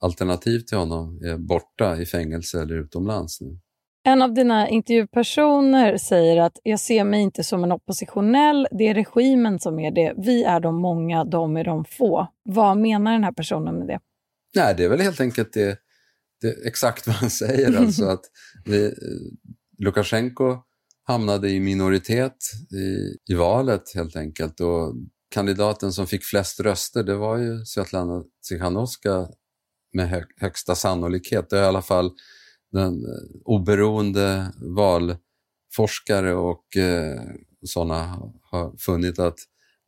alternativ 0.00 0.60
till 0.60 0.78
honom 0.78 1.20
är 1.24 1.38
borta 1.38 1.96
i 1.96 2.06
fängelse 2.06 2.62
eller 2.62 2.74
utomlands 2.74 3.40
nu. 3.40 3.58
En 4.06 4.22
av 4.22 4.34
dina 4.34 4.68
intervjupersoner 4.68 5.96
säger 5.96 6.40
att 6.40 6.58
jag 6.62 6.80
ser 6.80 7.04
mig 7.04 7.20
inte 7.20 7.44
som 7.44 7.64
en 7.64 7.72
oppositionell, 7.72 8.68
det 8.70 8.88
är 8.88 8.94
regimen 8.94 9.58
som 9.58 9.78
är 9.78 9.90
det. 9.90 10.14
Vi 10.16 10.44
är 10.44 10.60
de 10.60 10.76
många, 10.76 11.24
de 11.24 11.56
är 11.56 11.64
de 11.64 11.84
få. 11.84 12.26
Vad 12.42 12.78
menar 12.78 13.12
den 13.12 13.24
här 13.24 13.32
personen 13.32 13.74
med 13.78 13.86
det? 13.86 14.00
Nej, 14.56 14.74
det 14.76 14.84
är 14.84 14.88
väl 14.88 15.00
helt 15.00 15.20
enkelt 15.20 15.52
det 15.52 15.78
det 16.44 16.50
är 16.50 16.66
exakt 16.66 17.06
vad 17.06 17.16
han 17.16 17.30
säger. 17.30 17.76
Alltså 17.76 18.04
att 18.14 18.24
vi, 18.64 18.94
Lukasjenko 19.78 20.58
hamnade 21.06 21.50
i 21.50 21.60
minoritet 21.60 22.36
i, 22.72 23.16
i 23.32 23.34
valet 23.34 23.94
helt 23.94 24.16
enkelt. 24.16 24.60
Och 24.60 24.94
kandidaten 25.30 25.92
som 25.92 26.06
fick 26.06 26.24
flest 26.24 26.60
röster 26.60 27.02
det 27.02 27.14
var 27.14 27.38
ju 27.38 27.64
Svetlana 27.64 28.24
Tsikhanouska 28.42 29.28
med 29.92 30.08
hö, 30.08 30.22
högsta 30.36 30.74
sannolikhet. 30.74 31.50
Det 31.50 31.58
är 31.58 31.62
i 31.62 31.66
alla 31.66 31.82
fall 31.82 32.10
den 32.72 32.94
eh, 32.94 33.40
oberoende 33.44 34.52
valforskare 34.76 36.34
och 36.34 36.76
eh, 36.76 37.20
sådana 37.66 38.22
har 38.42 38.76
funnit 38.78 39.18
att 39.18 39.38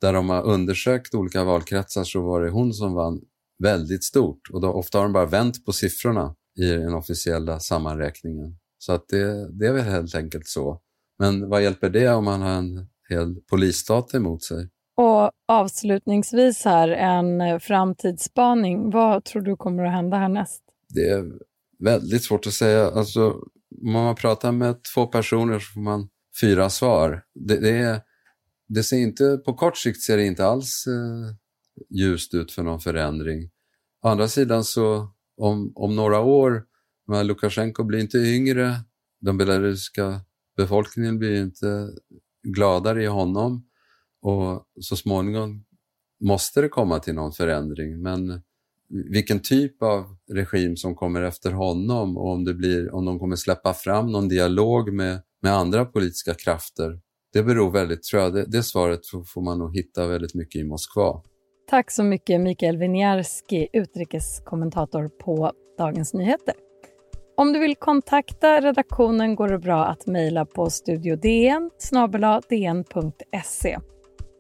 där 0.00 0.12
de 0.12 0.28
har 0.30 0.42
undersökt 0.42 1.14
olika 1.14 1.44
valkretsar 1.44 2.04
så 2.04 2.22
var 2.22 2.42
det 2.42 2.50
hon 2.50 2.74
som 2.74 2.94
vann 2.94 3.20
väldigt 3.62 4.04
stort 4.04 4.50
och 4.52 4.60
då, 4.60 4.68
ofta 4.68 4.98
har 4.98 5.04
de 5.04 5.12
bara 5.12 5.26
vänt 5.26 5.64
på 5.64 5.72
siffrorna 5.72 6.34
i 6.56 6.70
den 6.70 6.94
officiella 6.94 7.60
sammanräkningen. 7.60 8.58
Så 8.78 8.92
att 8.92 9.08
det, 9.08 9.58
det 9.58 9.66
är 9.66 9.72
väl 9.72 9.84
helt 9.84 10.14
enkelt 10.14 10.46
så. 10.46 10.80
Men 11.18 11.48
vad 11.48 11.62
hjälper 11.62 11.90
det 11.90 12.08
om 12.08 12.24
man 12.24 12.42
har 12.42 12.50
en 12.50 12.88
hel 13.08 13.36
polisstat 13.50 14.14
emot 14.14 14.44
sig? 14.44 14.68
Och 14.96 15.30
avslutningsvis 15.48 16.64
här, 16.64 16.88
en 16.88 17.60
framtidsspaning. 17.60 18.90
Vad 18.90 19.24
tror 19.24 19.42
du 19.42 19.56
kommer 19.56 19.84
att 19.84 19.92
hända 19.92 20.16
härnäst? 20.16 20.62
Det 20.88 21.08
är 21.08 21.24
väldigt 21.78 22.24
svårt 22.24 22.46
att 22.46 22.52
säga. 22.52 22.90
Alltså, 22.90 23.30
om 23.82 23.92
man 23.92 24.14
pratar 24.14 24.52
med 24.52 24.76
två 24.94 25.06
personer 25.06 25.58
så 25.58 25.72
får 25.72 25.80
man 25.80 26.08
fyra 26.40 26.70
svar. 26.70 27.22
Det, 27.34 27.56
det, 27.56 27.70
är, 27.70 28.00
det 28.68 28.82
ser 28.82 28.96
inte, 28.96 29.36
på 29.44 29.54
kort 29.54 29.76
sikt 29.76 30.02
ser 30.02 30.16
det 30.16 30.24
inte 30.24 30.46
alls 30.46 30.84
eh, 30.86 31.34
ljust 31.98 32.34
ut 32.34 32.52
för 32.52 32.62
någon 32.62 32.80
förändring. 32.80 33.50
Å 34.04 34.08
andra 34.08 34.28
sidan 34.28 34.64
så 34.64 35.08
om, 35.36 35.72
om 35.74 35.96
några 35.96 36.20
år 36.20 36.64
Men 37.06 37.26
Lukasjenko 37.26 37.84
blir 37.84 37.98
inte 37.98 38.18
yngre, 38.18 38.74
den 39.20 39.36
belarusiska 39.36 40.20
befolkningen 40.56 41.18
blir 41.18 41.42
inte 41.42 41.88
gladare 42.42 43.02
i 43.02 43.06
honom 43.06 43.66
och 44.22 44.66
så 44.80 44.96
småningom 44.96 45.64
måste 46.20 46.60
det 46.60 46.68
komma 46.68 46.98
till 46.98 47.14
någon 47.14 47.32
förändring. 47.32 48.02
Men 48.02 48.42
vilken 48.88 49.40
typ 49.40 49.82
av 49.82 50.16
regim 50.32 50.76
som 50.76 50.94
kommer 50.94 51.22
efter 51.22 51.52
honom 51.52 52.16
och 52.16 52.32
om, 52.32 52.44
det 52.44 52.54
blir, 52.54 52.94
om 52.94 53.04
de 53.04 53.18
kommer 53.18 53.36
släppa 53.36 53.74
fram 53.74 54.12
någon 54.12 54.28
dialog 54.28 54.92
med, 54.92 55.22
med 55.42 55.52
andra 55.52 55.84
politiska 55.84 56.34
krafter, 56.34 57.00
det 57.32 57.42
beror 57.42 57.70
väldigt, 57.70 58.02
tror 58.02 58.22
jag, 58.22 58.34
det, 58.34 58.44
det 58.44 58.62
svaret 58.62 59.00
får 59.34 59.42
man 59.42 59.58
nog 59.58 59.76
hitta 59.76 60.06
väldigt 60.06 60.34
mycket 60.34 60.60
i 60.60 60.64
Moskva. 60.64 61.22
Tack 61.70 61.90
så 61.90 62.02
mycket 62.02 62.40
Mikael 62.40 62.76
Winiarski, 62.76 63.68
utrikeskommentator 63.72 65.08
på 65.08 65.52
Dagens 65.78 66.14
Nyheter. 66.14 66.54
Om 67.36 67.52
du 67.52 67.58
vill 67.58 67.76
kontakta 67.76 68.60
redaktionen 68.60 69.34
går 69.34 69.48
det 69.48 69.58
bra 69.58 69.84
att 69.84 70.06
mejla 70.06 70.44
på 70.44 70.70
studiodn 70.70 71.70
dn.se. 72.48 73.78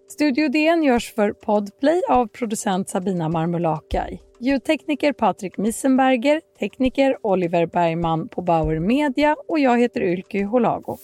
Studio 0.08 0.48
DN 0.48 0.82
görs 0.82 1.14
för 1.14 1.32
Podplay 1.32 2.02
av 2.08 2.26
producent 2.26 2.88
Sabina 2.88 3.28
Marmulakai. 3.28 4.20
Ljudtekniker 4.40 5.12
Patrik 5.12 5.58
Misenberger, 5.58 6.40
tekniker 6.58 7.16
Oliver 7.22 7.66
Bergman 7.66 8.28
på 8.28 8.42
Bauer 8.42 8.78
Media 8.78 9.36
och 9.48 9.58
jag 9.58 9.80
heter 9.80 10.00
Ylke 10.00 10.44
Holago. 10.44 10.98